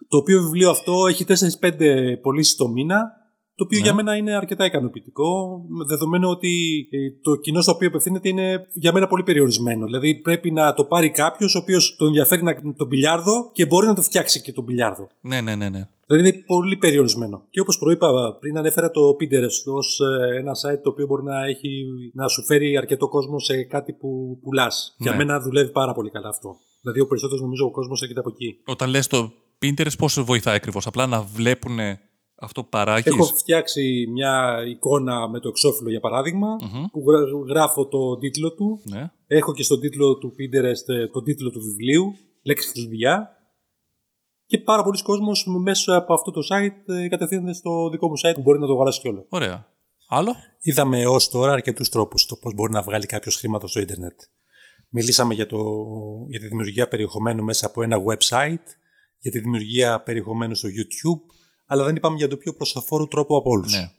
Το 0.08 0.18
οποίο 0.18 0.41
βιβλίο 0.41 0.70
αυτό 0.70 0.94
έχει 1.08 1.25
4-5 1.25 2.20
πωλήσεις 2.22 2.56
το 2.56 2.68
μήνα. 2.68 3.18
Το 3.59 3.65
οποίο 3.65 3.77
Ναι. 3.79 3.83
για 3.85 3.93
μένα 3.93 4.15
είναι 4.15 4.35
αρκετά 4.35 4.65
ικανοποιητικό, 4.65 5.61
δεδομένου 5.87 6.29
ότι 6.29 6.51
ε, 6.91 6.97
το 7.21 7.35
κοινό 7.35 7.61
στο 7.61 7.71
οποίο 7.71 7.87
απευθύνεται 7.87 8.29
είναι 8.29 8.67
για 8.73 8.93
μένα 8.93 9.07
πολύ 9.07 9.23
περιορισμένο. 9.23 9.85
Δηλαδή 9.85 10.15
πρέπει 10.15 10.51
να 10.51 10.73
το 10.73 10.83
πάρει 10.85 11.09
κάποιος 11.09 11.55
ο 11.55 11.57
οποίος 11.59 11.95
τον 11.97 12.07
ενδιαφέρει 12.07 12.43
να, 12.43 12.73
τον 12.73 12.87
μπιλιάρδο 12.87 13.49
και 13.53 13.65
μπορεί 13.65 13.87
να 13.87 13.95
το 13.95 14.01
φτιάξει 14.01 14.41
και 14.41 14.51
τον 14.53 14.63
μπιλιάρδο. 14.63 15.07
Ναι, 15.21 15.41
ναι, 15.41 15.55
ναι. 15.55 15.69
ναι. 15.69 15.87
Δηλαδή 16.07 16.27
είναι 16.27 16.43
πολύ 16.45 16.77
περιορισμένο. 16.77 17.43
Και 17.49 17.59
όπως 17.59 17.77
προείπα 17.77 18.37
πριν, 18.39 18.57
ανέφερα 18.57 18.91
το 18.91 19.01
Pinterest 19.19 19.73
ως 19.73 19.99
ένα 20.37 20.51
site 20.51 20.79
το 20.83 20.89
οποίο 20.89 21.05
μπορεί 21.05 21.23
να, 21.23 21.45
έχει, 21.45 21.85
να 22.13 22.27
σου 22.27 22.43
φέρει 22.45 22.77
αρκετό 22.77 23.07
κόσμο 23.07 23.39
σε 23.39 23.63
κάτι 23.63 23.93
που 23.93 24.39
πουλάς. 24.43 24.95
Για 24.97 25.11
Ναι. 25.11 25.17
μένα 25.17 25.39
δουλεύει 25.41 25.71
πάρα 25.71 25.93
πολύ 25.93 26.09
καλά 26.09 26.29
αυτό. 26.29 26.55
Δηλαδή 26.81 26.99
ο 26.99 27.07
περισσότερος 27.07 27.41
νομίζω 27.41 27.65
ο 27.65 27.71
κόσμος 27.71 28.01
έρχεται 28.01 28.19
από 28.19 28.29
εκεί. 28.29 28.59
Όταν 28.65 28.89
λες 28.89 29.07
το 29.07 29.31
Pinterest, 29.63 29.97
πώς 29.97 30.11
σε 30.13 30.21
βοηθάει 30.21 30.55
ακριβώς; 30.55 30.87
Απλά 30.87 31.07
να 31.07 31.21
βλέπουν 31.21 31.77
αυτό 32.39 32.63
που 32.63 32.69
παράγεις. 32.69 33.05
Έχω 33.05 33.24
φτιάξει 33.24 34.08
μια 34.12 34.63
εικόνα 34.67 35.29
με 35.29 35.39
το 35.39 35.48
εξώφυλλο 35.48 35.89
για 35.89 36.00
παράδειγμα, 36.00 36.55
που 36.91 37.03
γρα- 37.08 37.46
γράφω 37.48 37.88
το 37.88 38.17
τίτλο 38.17 38.53
του. 38.53 38.81
Ναι. 38.84 39.12
Έχω 39.27 39.53
και 39.53 39.63
στον 39.63 39.79
τίτλο 39.79 40.17
του 40.17 40.31
Pinterest 40.39 40.93
ε, 40.93 41.08
τον 41.08 41.24
τίτλο 41.24 41.50
του 41.50 41.62
βιβλίου, 41.62 42.15
λέξη 42.41 42.72
κλειδιά. 42.72 43.34
Και 44.46 44.58
πάρα 44.58 44.84
πολλοί 44.84 45.01
κόσμος 45.01 45.46
μέσα 45.63 45.96
από 45.96 46.13
αυτό 46.13 46.31
το 46.31 46.41
site 46.51 46.93
ε, 46.93 47.08
κατευθύνεται 47.08 47.53
στο 47.53 47.89
δικό 47.89 48.08
μου 48.08 48.19
site 48.24 48.36
που 48.36 48.41
μπορεί 48.41 48.60
να 48.60 48.65
το 48.65 48.72
αγοράσει 48.74 49.00
κιόλας. 49.00 49.25
Ωραία. 49.29 49.67
Άλλο; 50.08 50.36
Είδαμε 50.62 51.05
ω 51.05 51.17
τώρα 51.31 51.51
αρκετούς 51.51 51.89
τρόπους 51.89 52.25
το 52.25 52.36
πώς 52.36 52.53
μπορεί 52.53 52.72
να 52.72 52.81
βγάλει 52.81 53.05
κάποιος 53.05 53.36
χρήματα 53.36 53.67
στο 53.67 53.79
Ιντερνετ. 53.79 54.19
Μιλήσαμε 54.89 55.34
για, 55.34 55.46
το, 55.48 55.58
για 56.29 56.39
τη 56.39 56.48
δημιουργία 56.48 56.88
περιεχομένου 56.88 57.43
μέσα 57.43 57.65
από 57.65 57.84
ένα 57.84 57.98
website, 57.98 58.65
για 59.19 59.31
τη 59.31 59.39
δημιουργία 59.39 60.01
περιεχομένου 60.01 60.55
στο 60.55 60.68
YouTube, 60.70 61.33
αλλά 61.72 61.84
δεν 61.84 61.96
είπαμε 61.96 62.18
για 62.18 62.27
το 62.27 62.38
πιο 62.38 62.53
προσωφόρο 62.53 63.08
τρόπο 63.08 63.38
από 63.38 63.50
όλους. 63.50 63.74
Ναι. 63.74 63.92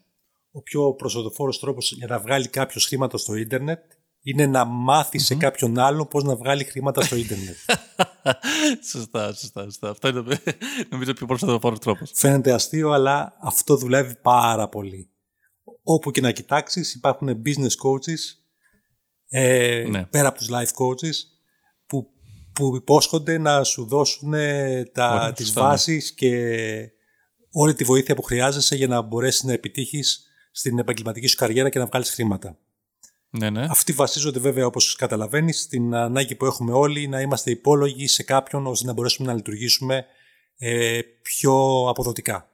Ο 0.51 0.63
πιο 0.63 0.95
προσωφόρος 0.95 1.59
τρόπος 1.59 1.93
για 1.93 2.07
να 2.07 2.19
βγάλει 2.19 2.49
κάποιος 2.49 2.87
χρήματα 2.87 3.19
στο 3.19 3.35
Ιντερνετ 3.35 3.83
είναι 4.23 4.47
να 4.47 4.65
μάθει 4.65 5.19
σε 5.19 5.35
κάποιον 5.35 5.79
άλλον 5.79 6.09
πώς 6.09 6.25
να 6.25 6.37
βγάλει 6.37 6.65
χρήματα 6.65 7.03
στο 7.03 7.17
Ιντερνετ. 7.17 7.57
σωστά, 8.91 9.33
σωστά, 9.33 9.63
σωστά. 9.63 9.91
Αυτό 9.91 10.09
είναι 10.09 10.23
νομίζω 10.91 11.13
πιο 11.13 11.27
προστατευτικό 11.27 11.73
τρόπος. 11.73 12.11
Φαίνεται 12.15 12.53
αστείο, 12.53 12.91
αλλά 12.91 13.37
αυτό 13.41 13.77
δουλεύει 13.77 14.17
πάρα 14.23 14.69
πολύ. 14.69 15.11
Όπου 15.83 16.11
και 16.11 16.21
να 16.21 16.31
κοιτάξεις, 16.33 16.95
υπάρχουν 16.95 17.43
business 17.45 17.87
coaches 17.87 18.21
ε, 19.29 19.87
Ναι. 19.89 20.05
πέρα 20.05 20.29
από 20.29 20.39
τους 20.39 20.49
life 20.51 20.85
coaches 20.85 21.17
που, 21.87 22.11
που 22.53 22.77
υπόσχονται 22.77 23.39
να 23.39 23.65
σου 23.65 23.87
δώσουν 23.87 24.35
ε, 24.35 24.85
τα, 24.85 25.15
Ωραία, 25.15 25.33
τις 25.33 25.47
σωστά, 25.47 25.63
ναι. 25.63 25.69
βάσεις 25.69 26.15
και 26.15 26.47
όλη 27.53 27.75
τη 27.75 27.85
βοήθεια 27.85 28.15
που 28.15 28.23
χρειάζεσαι 28.23 28.77
για 28.77 28.87
να 28.87 29.01
μπορέσεις 29.01 29.43
να 29.43 29.53
επιτύχεις 29.53 30.25
στην 30.51 30.79
επαγγελματική 30.79 31.27
σου 31.27 31.37
καριέρα 31.37 31.69
και 31.69 31.79
να 31.79 31.87
βγάλεις 31.87 32.11
χρήματα. 32.11 32.57
Ναι, 33.31 33.51
ναι. 33.51 33.67
Αυτοί 33.71 33.93
βασίζονται 33.93 34.39
βέβαια 34.39 34.67
όπως 34.67 34.95
καταλαβαίνεις 34.97 35.61
στην 35.61 35.95
ανάγκη 35.95 36.35
που 36.35 36.47
έχουμε 36.47 36.73
όλοι 36.73 37.09
να 37.09 37.21
είμαστε 37.21 37.51
υπόλογοι 37.51 38.07
σε 38.07 38.23
κάποιον 38.23 38.67
ώστε 38.67 38.87
να 38.87 38.93
μπορέσουμε 38.93 39.29
να 39.29 39.35
λειτουργήσουμε 39.35 40.05
ε, 40.59 41.01
πιο 41.23 41.87
αποδοτικά. 41.89 42.49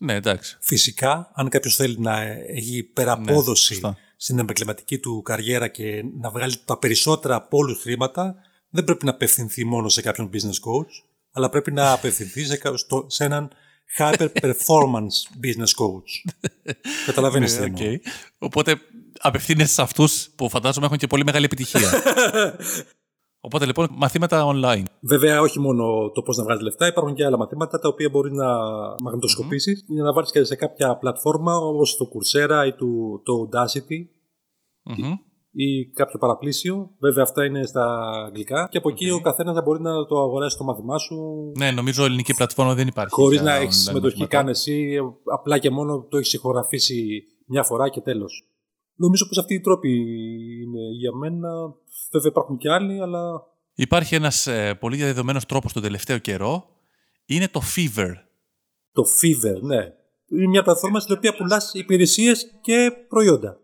Ναι, 0.00 0.14
εντάξει. 0.14 0.56
Φυσικά, 0.60 1.30
αν 1.34 1.48
κάποιος 1.48 1.76
θέλει 1.76 1.98
να 1.98 2.20
έχει 2.22 2.76
υπεραπόδοση 2.76 3.72
Ναι, 3.74 3.80
σωστά. 3.80 3.96
στην 4.16 4.38
επαγγελματική 4.38 4.98
του 4.98 5.22
καριέρα 5.22 5.68
και 5.68 6.04
να 6.20 6.30
βγάλει 6.30 6.54
τα 6.64 6.78
περισσότερα 6.78 7.34
από 7.34 7.56
όλους 7.58 7.80
χρήματα, 7.80 8.34
δεν 8.70 8.84
πρέπει 8.84 9.04
να 9.04 9.10
απευθυνθεί 9.10 9.64
μόνο 9.64 9.88
σε 9.88 10.02
κάποιον 10.02 10.30
business 10.32 10.46
coach, 10.70 11.04
αλλά 11.32 11.48
πρέπει 11.50 11.72
να 11.72 11.92
απευθυνθεί 11.92 12.44
σε, 12.44 12.56
κα- 12.56 12.76
στο- 12.76 13.06
σε 13.08 13.24
έναν 13.24 13.50
hyper 13.98 14.28
performance 14.40 15.16
business 15.44 15.72
coach. 15.80 16.32
Καταλαβαίνεις 17.06 17.54
τι 17.54 17.60
Ναι, 17.60 17.66
εννοώ. 17.66 17.92
οκ. 17.94 18.00
Οπότε 18.38 18.80
απευθύνεσαι 19.18 19.72
σε 19.72 19.82
αυτούς 19.82 20.30
που 20.36 20.48
φαντάζομαι 20.48 20.86
έχουν 20.86 20.98
και 20.98 21.06
πολύ 21.06 21.24
μεγάλη 21.24 21.44
επιτυχία. 21.44 21.90
Οπότε 23.44 23.66
λοιπόν 23.66 23.88
μαθήματα 23.92 24.44
online. 24.46 24.84
Βέβαια, 25.00 25.40
όχι 25.40 25.58
μόνο 25.60 26.10
το 26.10 26.22
πώς 26.22 26.36
να 26.36 26.44
βγάλεις 26.44 26.62
λεφτά, 26.62 26.86
υπάρχουν 26.86 27.14
και 27.14 27.24
άλλα 27.24 27.36
μαθήματα 27.36 27.78
τα 27.78 27.88
οποία 27.88 28.08
μπορείς 28.08 28.32
να 28.32 28.46
μαγνητοσκοπήσεις 29.02 29.84
για 29.86 30.02
να 30.02 30.12
βάλεις 30.12 30.30
και 30.30 30.44
σε 30.44 30.56
κάποια 30.56 30.96
πλατφόρμα 30.96 31.56
όπως 31.56 31.96
το 31.96 32.08
Coursera 32.12 32.66
ή 32.66 32.72
το, 32.72 32.86
το 33.22 33.48
Udacity 33.48 34.06
Μμμ. 34.82 35.12
Ή 35.54 35.86
κάποιο 35.90 36.18
παραπλήσιο. 36.18 36.90
Βέβαια, 37.00 37.22
αυτά 37.22 37.44
είναι 37.44 37.66
στα 37.66 37.84
αγγλικά. 38.26 38.68
Και 38.70 38.78
από 38.78 38.88
εκεί 38.88 39.10
ο 39.10 39.20
καθένας 39.20 39.54
θα 39.54 39.62
μπορεί 39.62 39.80
να 39.82 40.06
το 40.06 40.18
αγοράσει 40.22 40.56
το 40.56 40.64
μάθημά 40.64 40.98
σου 40.98 41.16
Ναι, 41.58 41.70
νομίζω 41.70 42.04
ελληνική 42.04 42.34
πλατφόρμα 42.34 42.74
δεν 42.74 42.86
υπάρχει. 42.86 43.14
χωρίς 43.14 43.40
για 43.40 43.50
να 43.50 43.58
online 43.58 43.62
έχεις 43.62 43.76
συμμετοχή 43.76 44.18
μαθήματα. 44.18 44.36
καν 44.36 44.48
εσύ. 44.48 44.98
Απλά 45.32 45.58
και 45.58 45.70
μόνο 45.70 46.06
το 46.10 46.16
έχεις 46.18 46.32
ηχογραφήσει 46.32 47.22
μια 47.46 47.62
φορά 47.62 47.88
και 47.88 48.00
τέλος. 48.00 48.46
Νομίζω 48.94 49.26
πως 49.28 49.38
αυτοί 49.38 49.54
οι 49.54 49.60
τρόποι 49.60 49.90
είναι 50.62 50.80
για 51.00 51.14
μένα. 51.14 51.48
Βέβαια, 52.12 52.28
υπάρχουν 52.30 52.56
και 52.56 52.70
άλλοι, 52.70 53.00
αλλά 53.00 53.50
Υπάρχει 53.74 54.14
ένας 54.14 54.46
ε, 54.46 54.74
πολύ 54.74 54.96
διαδεδομένος 54.96 55.46
τρόπος 55.46 55.72
τον 55.72 55.82
τελευταίο 55.82 56.18
καιρό. 56.18 56.64
Είναι 57.26 57.48
το 57.48 57.60
Fever. 57.76 58.08
το 58.92 59.02
Fever, 59.20 59.60
ναι. 59.62 59.76
Είναι 60.38 60.46
μια 60.48 60.62
πλατφόρμα 60.62 61.00
στην 61.00 61.14
οποία 61.16 61.36
πουλάς 61.36 61.70
υπηρεσίες 61.74 62.58
και 62.60 62.90
προϊόντα. 63.08 63.60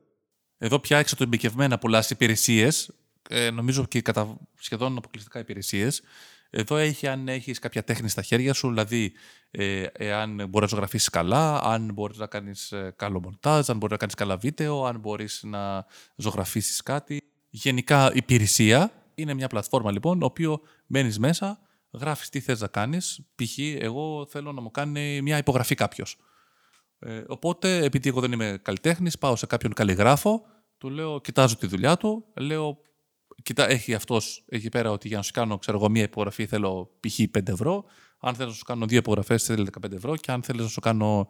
Εδώ 0.59 0.79
πια 0.79 0.99
εξατομικευμένα 0.99 1.79
πολλά 1.79 2.05
υπηρεσίες, 2.09 2.91
ε, 3.29 3.51
νομίζω 3.51 3.85
και 3.85 4.03
κατά 4.03 4.39
σχεδόν 4.61 4.97
αποκλειστικά 4.97 5.39
υπηρεσίες. 5.39 6.03
Εδώ 6.51 6.77
έχει 6.77 7.07
αν 7.07 7.29
έχεις 7.29 7.59
κάποια 7.59 7.85
τέχνη 7.85 8.09
στα 8.09 8.23
χέρια 8.23 8.53
σου, 8.53 8.69
δηλαδή 8.69 9.13
ε, 9.51 9.83
εάν 9.93 10.35
μπορείς 10.35 10.71
να 10.71 10.77
ζωγραφίσεις 10.77 11.09
καλά, 11.09 11.63
αν 11.63 11.93
μπορείς 11.93 12.19
να 12.19 12.27
κάνεις 12.27 12.73
καλό 12.97 13.21
μοντάζ, 13.21 13.71
αν 13.71 13.77
μπορείς 13.77 13.91
να 13.91 13.97
κάνεις 13.97 14.15
καλά 14.15 14.37
βίντεο, 14.37 14.85
αν 14.85 14.99
μπορείς 14.99 15.43
να 15.43 15.87
ζωγραφίσεις 16.17 16.83
κάτι. 16.83 17.23
Γενικά 17.51 18.13
υπηρεσία 18.15 18.93
είναι 19.15 19.35
μια 19.35 19.49
πλατφόρμα 19.49 19.93
λοιπόν, 19.93 20.23
οποίο 20.23 20.61
μπαίνεις 20.87 21.19
μέσα, 21.19 21.61
γράφεις 21.91 22.29
τι 22.29 22.41
θες 22.41 22.61
να 22.61 22.67
κάνεις. 22.67 23.21
Π.χ. 23.35 23.59
εγώ 23.59 24.27
θέλω 24.27 24.53
να 24.53 24.61
μου 24.61 24.71
κάνει 24.71 25.23
μια 25.23 25.39
υπογραφή 25.39 25.75
κάποιος. 25.75 26.17
Ε, 26.99 27.23
οπότε, 27.27 27.85
επειδή 27.85 28.09
εγώ 28.09 28.21
δεν 28.21 28.33
είμαι 28.33 28.59
καλλιτέχνης, 28.63 29.19
πάω 29.19 29.37
σε 29.37 29.47
κάποιον 29.47 29.73
καλλιγράφο, 29.73 30.43
του 30.79 30.91
λέω, 30.91 31.21
κοιτάζω 31.21 31.57
τη 31.57 31.67
δουλειά 31.67 31.97
του, 31.97 32.25
λέω, 32.35 32.79
κοιτά, 33.43 33.71
έχει 33.71 33.95
αυτός 33.95 34.45
εκεί 34.49 34.69
πέρα 34.69 34.91
ότι 34.91 35.09
για 35.09 35.17
να 35.17 35.23
σου 35.23 35.33
κάνω, 35.33 35.59
ξέρω 35.59 35.79
εγώ, 35.79 35.89
μία 35.89 36.03
υπογραφή 36.03 36.47
θέλω 36.47 36.91
π.χ. 37.01 37.21
5 37.39 37.49
ευρώ. 37.49 37.85
Αν 38.21 38.35
θέλω 38.35 38.49
να 38.49 38.55
σου 38.55 38.65
κάνω 38.65 38.87
δύο 38.87 38.99
υπογραφές, 38.99 39.45
θέλει 39.45 39.69
15 39.87 39.93
ευρώ. 39.93 40.17
Και 40.17 40.33
αν 40.33 40.43
θέλεις 40.43 40.63
να 40.63 40.69
σου 40.69 40.81
κάνω 40.81 41.29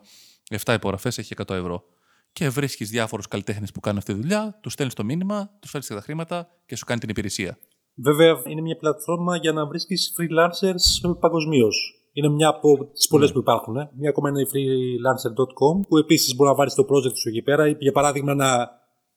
7 0.65 0.75
υπογραφές, 0.75 1.19
έχει 1.19 1.35
100 1.47 1.55
ευρώ. 1.55 1.85
Και 2.33 2.49
βρίσκεις 2.49 2.91
διάφορους 2.91 3.29
καλλιτέχνες 3.29 3.73
που 3.73 3.81
κάνουν 3.81 3.99
αυτή 3.99 4.13
τη 4.13 4.21
δουλειά, 4.21 4.59
τους 4.63 4.73
στέλνεις 4.73 4.95
το 4.95 5.05
μήνυμα, 5.05 5.51
τους 5.61 5.71
φέρνεις 5.71 5.89
τα 5.89 6.01
χρήματα 6.01 6.49
και 6.67 6.77
σου 6.77 6.85
κάνει 6.85 7.01
την 7.01 7.09
υπηρεσία. 7.09 7.59
Βέβαια, 7.95 8.43
είναι 8.47 8.61
μια 8.61 8.77
πλατφόρμα 8.77 9.37
για 9.37 9.53
να 9.53 9.67
βρίσκεις 9.67 10.13
freelancers 10.19 11.19
παγκοσμίως. 11.21 11.98
Είναι 12.19 12.29
μια 12.29 12.49
από 12.49 12.91
τις 12.93 13.09
πολλές 13.09 13.29
Ναι. 13.29 13.33
που 13.35 13.39
υπάρχουν. 13.39 13.77
ε. 13.77 13.91
Μια 13.99 14.09
ακόμα 14.11 14.29
είναι 14.29 14.41
η 14.41 14.47
freelancer.com, 14.53 15.81
που 15.89 15.99
επίσης 15.99 16.35
μπορεί 16.35 16.51
να 16.51 16.57
βάλεις 16.57 16.75
το 16.75 16.87
project 16.89 17.17
σου 17.17 17.29
εκεί 17.29 17.43
πέρα. 17.43 17.69
Ή 17.69 17.77
για 17.79 17.93
παράδειγμα, 17.93 18.35
να, 18.35 18.71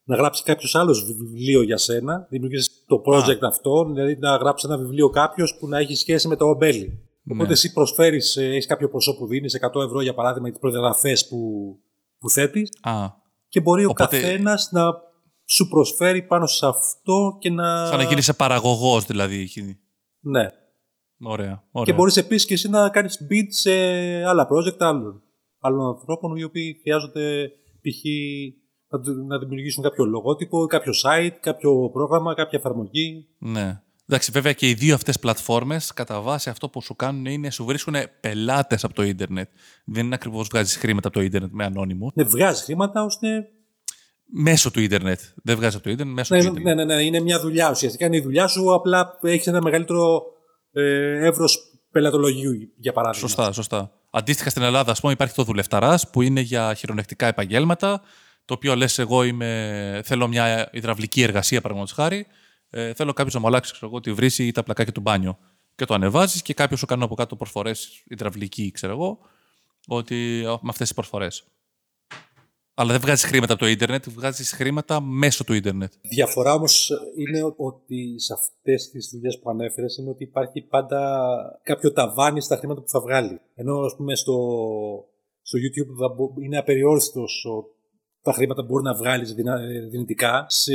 να 0.04 0.16
γράψεις 0.16 0.44
κάποιος 0.44 0.76
άλλος 0.76 1.06
βιβλίο 1.06 1.62
για 1.62 1.78
σένα. 1.78 2.28
Δημιουργήσεις 2.30 2.84
το 2.88 3.02
project 3.06 3.42
αυτό, 3.42 3.86
δηλαδή 3.94 4.18
να 4.20 4.36
γράψεις 4.36 4.70
ένα 4.70 4.78
βιβλίο 4.78 5.10
κάποιος 5.10 5.58
που 5.60 5.68
να 5.68 5.78
έχει 5.78 5.96
σχέση 5.96 6.28
με 6.28 6.36
το 6.36 6.46
ομπέλι. 6.46 7.00
Οπότε 7.26 7.46
Ναι. 7.48 7.52
εσύ 7.54 7.74
προσφέρεις, 7.74 8.38
έχεις 8.38 8.66
κάποιο 8.66 8.90
ποσό 8.90 9.16
που 9.18 9.28
δίνεις, 9.28 9.54
100 9.54 9.82
ευρώ 9.84 10.02
για 10.02 10.14
παράδειγμα, 10.14 10.48
για 10.48 10.52
τις 10.58 10.62
προδιαγραφές 10.62 11.28
που, 11.28 11.38
που 12.20 12.30
θέτεις, 12.30 12.70
Α, 12.82 12.92
και 13.48 13.62
μπορεί 13.62 13.86
Οπότε- 13.86 14.20
ο 14.20 14.22
καθένας 14.22 14.70
να 14.72 14.82
σου 15.46 15.68
προσφέρει 15.68 16.22
πάνω 16.22 16.46
σε 16.48 16.66
αυτό 16.68 17.38
και 17.40 17.50
να. 17.50 17.86
σαν 17.86 17.98
να 17.98 18.04
γίνεις 18.04 18.36
παραγωγός 18.36 19.06
δηλαδή. 19.06 19.40
εκεί. 19.42 19.78
Ναι. 20.20 20.48
Ωραία, 21.24 21.64
ωραία. 21.72 21.86
Και 21.86 21.94
μπορείς 21.94 22.18
επίσης 22.18 22.48
και 22.48 22.54
εσύ 22.54 22.70
να 22.70 22.90
κάνεις 22.90 23.28
bid 23.30 23.46
σε 23.50 23.72
άλλα 24.26 24.48
project 24.52 24.78
άλλων, 24.80 25.22
άλλων 25.60 25.88
ανθρώπων 25.88 26.36
οι 26.36 26.44
οποίοι 26.44 26.78
χρειάζονται 26.82 27.48
π.χ. 27.82 28.02
να, 28.90 29.00
του- 29.00 29.26
να 29.28 29.40
δημιουργήσουν 29.40 29.84
κάποιο 29.84 30.06
λογότυπο, 30.06 30.66
κάποιο 30.66 30.94
site, 31.06 31.36
κάποιο 31.42 31.90
πρόγραμμα, 31.94 32.34
κάποια 32.34 32.60
εφαρμογή. 32.60 33.28
Ναι. 33.38 33.82
Εντάξει, 34.10 34.32
βέβαια 34.32 34.54
και 34.54 34.70
οι 34.70 34.74
δύο 34.74 34.96
αυτές 34.96 35.20
πλατφόρμες 35.20 35.94
κατά 35.94 36.22
βάση 36.22 36.50
αυτό 36.50 36.70
που 36.70 36.82
σου 36.82 36.96
κάνουν 36.96 37.26
είναι 37.26 37.50
σου 37.52 37.66
βρίσκουν 37.66 37.96
πελάτες 38.22 38.84
από 38.84 38.94
το 38.94 39.04
ίντερνετ. 39.04 39.50
Δεν 39.86 40.06
είναι 40.06 40.16
ακριβώς 40.16 40.48
βγάζεις 40.52 40.78
χρήματα 40.78 41.08
από 41.08 41.18
το 41.18 41.24
ίντερνετ 41.24 41.50
με 41.54 41.64
ανώνυμο. 41.66 42.12
Ναι, 42.16 42.24
βγάζεις 42.24 42.64
χρήματα 42.64 43.04
ώστε. 43.04 43.28
Μέσω 44.34 44.72
του 44.72 44.80
ίντερνετ. 44.82 45.20
Δεν 45.44 45.56
βγάζεις 45.56 45.76
από 45.76 45.84
το 45.84 45.90
ίντερνετ, 45.90 46.16
μέσω 46.16 46.36
Ναι, 46.36 46.42
του 46.42 46.48
ίντερνετ. 46.48 46.76
ναι, 46.76 46.84
ναι, 46.84 46.96
ναι, 46.96 47.02
είναι 47.04 47.20
μια 47.20 47.40
δουλειά 47.40 47.70
ουσιαστικά. 47.72 48.06
Είναι 48.06 48.18
η 48.18 48.22
δουλειά 48.22 48.48
σου, 48.48 48.74
απλά 48.74 49.18
έχεις 49.22 49.48
ένα 49.48 49.62
μεγαλύτερο 49.62 50.22
ε, 50.72 51.28
εύρος 51.28 51.60
πελατολογίου, 51.92 52.52
για 52.76 52.94
παράδειγμα. 52.94 53.28
Σωστά, 53.28 53.52
σωστά. 53.52 53.92
Αντίστοιχα 54.10 54.50
στην 54.50 54.62
Ελλάδα, 54.62 54.92
ας 54.92 55.00
πούμε, 55.00 55.14
υπάρχει 55.14 55.34
το 55.34 55.44
δουλευταράς 55.44 56.10
που 56.10 56.22
είναι 56.22 56.42
για 56.42 56.74
χειρονεκτικά 56.74 57.26
επαγγέλματα. 57.28 58.02
Το 58.46 58.54
οποίο 58.54 58.76
λες, 58.76 59.00
εγώ 59.00 59.24
είμαι, 59.24 60.02
θέλω 60.04 60.28
μια 60.28 60.70
υδραυλική 60.72 61.22
εργασία, 61.22 61.62
παραδείγματο 61.62 62.02
χάρη. 62.02 62.28
Ε, 62.70 62.94
θέλω 62.94 63.14
κάποιος 63.14 63.34
να 63.34 63.40
μου 63.40 63.48
αλλάξει 63.48 63.72
ξέρω 63.72 63.88
εγώ, 63.88 64.00
τη 64.00 64.14
βρύση 64.14 64.48
ή 64.48 64.52
τα 64.52 64.64
πλακάκια 64.64 64.94
του 64.94 65.02
μπάνιο. 65.02 65.38
Και 65.76 65.86
το 65.86 65.94
ανεβάζεις 65.94 66.42
και 66.42 66.54
κάποιος 66.54 66.80
σου 66.80 66.86
κάνει 66.86 67.04
από 67.04 67.16
κάτω 67.16 67.36
προσφορέ 67.36 67.72
υδραυλική, 68.04 68.72
ξέρω 68.72 68.94
εγώ, 68.94 69.20
ότι 69.88 70.42
με 70.46 70.70
αυτές 70.70 70.88
τις 70.88 70.94
προσφορέ. 70.94 71.28
Αλλά 72.82 72.92
δεν 72.92 73.02
βγάζεις 73.02 73.26
χρήματα 73.26 73.54
από 73.54 73.62
το 73.62 73.68
ίντερνετ, 73.68 74.04
βγάζεις 74.10 74.52
χρήματα 74.52 75.02
μέσω 75.02 75.44
του 75.44 75.54
ίντερνετ. 75.54 75.92
Διαφορά 76.02 76.54
όμως 76.54 76.92
είναι 77.18 77.54
ότι 77.58 78.20
σε 78.20 78.34
αυτές 78.34 78.90
τις 78.90 79.10
δουλειές 79.14 79.40
που 79.40 79.50
ανέφερες 79.50 79.98
είναι 79.98 80.10
ότι 80.10 80.24
υπάρχει 80.24 80.62
πάντα 80.62 81.22
κάποιο 81.64 81.92
ταβάνι 81.92 82.42
στα 82.42 82.56
χρήματα 82.58 82.82
που 82.82 82.90
θα 82.90 83.00
βγάλει. 83.02 83.40
Ενώ 83.56 83.80
ας 83.80 83.96
πούμε 83.96 84.16
στο, 84.16 84.36
στο 85.42 85.58
YouTube 85.64 85.96
θα 86.00 86.08
μπο- 86.16 86.34
είναι 86.44 86.58
απεριόριστος 86.58 87.46
τα 88.22 88.32
χρήματα 88.34 88.62
που 88.62 88.68
μπορεί 88.68 88.84
να 88.84 88.96
βγάλεις 88.96 89.34
δυνητικά. 89.90 90.46
Σε 90.48 90.74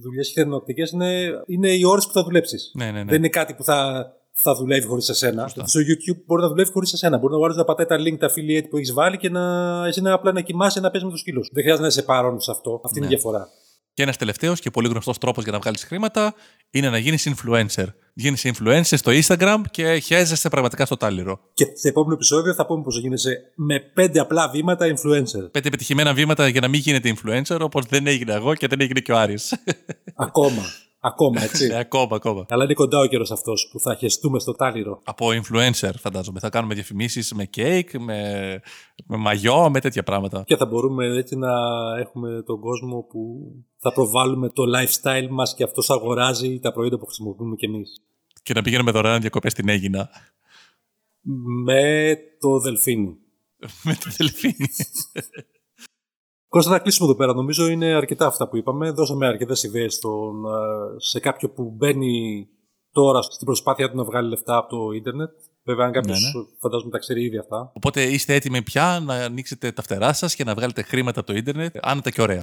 δουλειές 0.00 0.28
χειρονακτικές 0.28 0.90
είναι, 0.90 1.30
είναι 1.46 1.68
οι 1.72 1.84
ώρες 1.84 2.06
που 2.06 2.12
θα 2.12 2.22
δουλέψεις. 2.22 2.72
Ναι, 2.74 2.84
ναι, 2.84 2.90
ναι. 2.90 3.04
Δεν 3.04 3.18
είναι 3.18 3.28
κάτι 3.28 3.54
που 3.54 3.64
θα, 3.64 4.10
θα 4.42 4.54
δουλεύει 4.54 4.86
χωρίς 4.86 5.08
εσένα. 5.08 5.42
Σωστά. 5.42 5.66
Στο 5.66 5.80
YouTube 5.80 6.22
μπορεί 6.26 6.42
να 6.42 6.48
δουλεύει 6.48 6.70
χωρίς 6.72 6.92
εσένα. 6.92 7.18
Μπορεί 7.18 7.34
ο 7.34 7.44
άλλο 7.44 7.54
να 7.54 7.64
πατάει 7.64 7.86
τα 7.86 7.96
link, 7.96 8.18
τα 8.18 8.28
affiliate 8.30 8.68
που 8.70 8.76
έχεις 8.76 8.92
βάλει 8.92 9.16
και 9.16 9.28
να, 9.30 9.42
εσύ 9.86 10.00
να 10.00 10.12
απλά 10.12 10.32
να 10.32 10.40
κοιμάσαι 10.40 10.80
να 10.80 10.90
παίζεις 10.90 11.04
με 11.08 11.10
το 11.14 11.18
σκύλο 11.20 11.42
σου. 11.44 11.50
Δεν 11.52 11.62
χρειάζεται 11.62 11.86
να 11.86 11.92
είσαι 11.92 12.02
παρόν 12.02 12.40
σε 12.40 12.50
αυτό. 12.50 12.80
Αυτή 12.84 12.98
είναι 12.98 13.06
η 13.06 13.08
Ναι. 13.10 13.14
διαφορά. 13.16 13.48
Και 13.94 14.02
ένας 14.02 14.16
τελευταίος 14.16 14.60
και 14.60 14.70
πολύ 14.70 14.88
γνωστός 14.88 15.18
τρόπος 15.18 15.42
για 15.42 15.52
να 15.52 15.58
βγάλεις 15.58 15.84
χρήματα 15.84 16.34
είναι 16.70 16.90
να 16.90 16.98
γίνεις 16.98 17.28
influencer. 17.34 17.84
Γίνεις 18.14 18.46
influencer 18.52 18.82
στο 18.82 19.12
Instagram 19.14 19.60
και 19.70 20.00
χαίζεσαι 20.00 20.48
πραγματικά 20.48 20.86
στο 20.86 20.96
τάλιρο. 20.96 21.40
Και 21.54 21.64
σε 21.74 21.88
επόμενο 21.88 22.14
επεισόδιο 22.14 22.54
θα 22.54 22.66
πούμε 22.66 22.82
πώ 22.82 22.90
γίνεσαι 22.98 23.52
με 23.54 23.80
πέντε 23.94 24.20
απλά 24.20 24.48
βήματα 24.48 24.86
influencer. 24.86 25.50
Πέντε 25.50 25.68
επιτυχημένα 25.68 26.14
βήματα 26.14 26.48
για 26.48 26.60
να 26.60 26.68
μην 26.68 26.80
γίνετε 26.80 27.14
influencer, 27.16 27.58
όπως 27.60 27.84
δεν 27.86 28.06
έγινε 28.06 28.32
εγώ 28.34 28.54
και 28.54 28.66
δεν 28.66 28.80
έγινε 28.80 29.00
και 29.00 29.12
ο 29.12 29.18
Άρης. 29.18 29.54
ακόμα. 30.16 30.62
Ακόμα, 31.00 31.42
έτσι. 31.42 31.66
ναι, 31.66 31.74
ακόμα, 31.86 32.16
ακόμα. 32.16 32.46
Αλλά 32.48 32.64
είναι 32.64 32.74
κοντά 32.74 32.98
ο 32.98 33.06
καιρός 33.06 33.30
αυτός 33.30 33.68
που 33.72 33.80
θα 33.80 33.94
χεστούμε 33.94 34.38
στο 34.38 34.52
τάλιρο. 34.52 35.00
Από 35.04 35.28
influencer, 35.28 35.90
φαντάζομαι. 35.96 36.40
Θα 36.40 36.48
κάνουμε 36.48 36.74
διαφημίσεις 36.74 37.32
με 37.32 37.44
κέικ, 37.44 37.98
με, 37.98 38.60
με 39.06 39.16
μαγιό, 39.16 39.70
με 39.70 39.80
τέτοια 39.80 40.02
πράγματα. 40.02 40.42
Και 40.46 40.56
θα 40.56 40.66
μπορούμε 40.66 41.06
έτσι 41.16 41.36
να 41.36 41.50
έχουμε 41.98 42.42
τον 42.46 42.60
κόσμο 42.60 43.00
που 43.00 43.52
θα 43.76 43.92
προβάλλουμε 43.92 44.48
το 44.48 44.62
lifestyle 44.76 45.28
μας 45.30 45.54
και 45.54 45.62
αυτός 45.62 45.90
αγοράζει 45.90 46.60
τα 46.60 46.72
προϊόντα 46.72 46.98
που 46.98 47.06
χρησιμοποιούμε 47.06 47.56
κι 47.56 47.64
εμείς. 47.64 48.02
Και 48.42 48.54
να 48.54 48.62
πηγαίνουμε 48.62 48.90
δωρεάν 48.90 49.20
διακοπές 49.20 49.52
στην 49.52 49.68
Έγινα. 49.68 50.10
Με 51.64 52.16
το 52.40 52.58
δελφίνι. 52.58 53.16
με 53.84 53.94
το 54.04 54.10
δελφίνι. 54.16 54.68
Κώστα, 56.50 56.70
θα 56.70 56.78
κλείσουμε 56.78 57.08
εδώ 57.08 57.18
πέρα. 57.18 57.34
Νομίζω 57.34 57.66
είναι 57.66 57.94
αρκετά 57.94 58.26
αυτά 58.26 58.48
που 58.48 58.56
είπαμε. 58.56 58.90
Δώσαμε 58.90 59.26
αρκετές 59.26 59.62
ιδέες 59.62 59.98
σε 60.96 61.20
κάποιο 61.20 61.50
που 61.50 61.74
μπαίνει 61.76 62.46
τώρα 62.92 63.22
στην 63.22 63.46
προσπάθεια 63.46 63.90
του 63.90 63.96
να 63.96 64.04
βγάλει 64.04 64.28
λεφτά 64.28 64.56
από 64.56 64.68
το 64.68 64.92
ίντερνετ. 64.92 65.30
Βέβαια, 65.64 65.86
αν 65.86 65.92
κάποιος 65.92 66.20
Ναι, 66.20 66.40
ναι. 66.40 66.46
φαντάζομαι 66.58 66.90
τα 66.90 66.98
ξέρει 66.98 67.24
ήδη 67.24 67.38
αυτά. 67.38 67.70
Οπότε 67.74 68.02
είστε 68.02 68.34
έτοιμοι 68.34 68.62
πια 68.62 69.02
να 69.04 69.14
ανοίξετε 69.14 69.72
τα 69.72 69.82
φτερά 69.82 70.12
σας 70.12 70.34
και 70.34 70.44
να 70.44 70.54
βγάλετε 70.54 70.82
χρήματα 70.82 71.20
από 71.20 71.28
το 71.32 71.36
ίντερνετ, 71.36 71.76
άνετα 71.82 72.10
και 72.10 72.22
ωραία. 72.22 72.42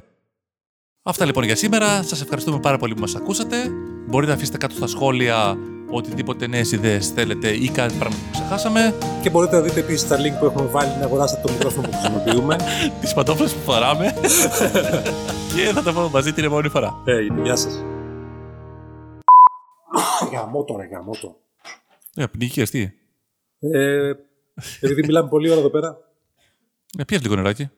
Αυτά 1.02 1.24
λοιπόν 1.24 1.44
για 1.44 1.56
σήμερα. 1.56 2.02
Σας 2.02 2.20
ευχαριστούμε 2.20 2.60
πάρα 2.60 2.78
πολύ 2.78 2.94
που 2.94 3.00
μας 3.00 3.14
ακούσατε. 3.14 3.70
Μπορείτε 4.08 4.30
να 4.30 4.36
αφήσετε 4.36 4.58
κάτω 4.58 4.74
στα 4.74 4.86
σχόλια 4.86 5.56
οτιδήποτε 5.90 6.46
νέες 6.46 6.72
ιδέες 6.72 7.08
θέλετε 7.08 7.48
ή 7.48 7.68
κάτι 7.68 7.94
πράγμα 7.98 8.16
που 8.16 8.30
ξεχάσαμε. 8.30 8.94
Και 9.22 9.30
μπορείτε 9.30 9.56
να 9.56 9.62
δείτε 9.62 9.80
επίσης 9.80 10.08
τα 10.08 10.16
link 10.16 10.38
που 10.38 10.44
έχουμε 10.44 10.66
βάλει 10.66 10.96
να 10.98 11.04
αγοράσετε 11.04 11.40
το 11.46 11.52
μικρόφωνο 11.52 11.88
που 11.88 11.96
χρησιμοποιούμε. 11.96 12.56
Τις 13.00 13.14
παντόφλες 13.14 13.54
που 13.54 13.60
φοράμε. 13.60 14.14
και 15.54 15.72
θα 15.74 15.82
τα 15.82 15.92
πούμε 15.92 16.08
μαζί 16.12 16.32
την 16.32 16.44
επόμενη 16.44 16.68
φορά. 16.68 17.02
Ε, 17.04 17.20
γεια 17.42 17.56
σας. 17.56 17.82
Γαμώτο, 20.32 20.76
ρε, 20.76 20.86
γαμώτο. 20.86 21.36
Ε, 22.14 22.26
πνίγηκε, 22.26 22.62
τι. 22.62 22.90
Ε, 23.58 24.12
επειδή 24.80 25.02
μιλάμε 25.06 25.28
πολύ 25.28 25.50
ώρα 25.50 25.58
εδώ 25.60 25.70
πέρα. 25.70 25.98
Ε, 26.98 27.04
πιες 27.04 27.22
λίγο 27.22 27.34
νεράκι. 27.34 27.68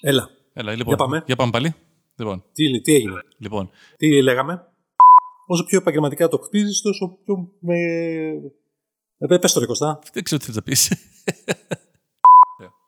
Έλα. 0.00 0.30
Έλα, 0.52 0.70
λοιπόν. 0.70 0.86
Για 0.86 0.96
πάμε. 0.96 1.22
Για 1.26 1.36
πάμε 1.36 1.50
πάλι. 1.50 1.74
Λοιπόν, 2.16 2.44
Τι, 2.52 2.80
τι 2.80 2.94
έγινε. 2.94 3.22
λοιπόν. 3.38 3.70
Τι 3.96 4.22
λέγαμε; 4.22 4.66
Όσο 5.50 5.64
πιο 5.64 5.78
επαγγελματικά 5.78 6.28
το 6.28 6.38
χτίζεις, 6.38 6.80
τόσο 6.80 7.18
πιο. 7.24 7.52
Με... 7.58 7.76
Ε, 9.18 9.38
πες 9.38 9.52
το 9.52 9.60
ρε 9.60 9.66
Κωστά. 9.66 9.98
Δεν 10.12 10.22
ξέρω 10.22 10.40
τι 10.40 10.46
θες 10.46 10.54
να 10.54 10.62
πεις. 10.62 10.92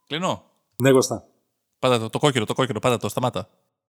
Κλείνω. 0.07 0.43
Ναι, 0.83 0.91
Κωστά. 0.91 1.25
Πάτα 1.79 1.99
το, 1.99 2.09
το 2.09 2.19
κόκκινο, 2.19 2.45
το 2.45 2.55
κόκκινο, 2.55 2.79
πάτα 2.79 2.97
το, 2.97 3.09
σταμάτα. 3.09 3.49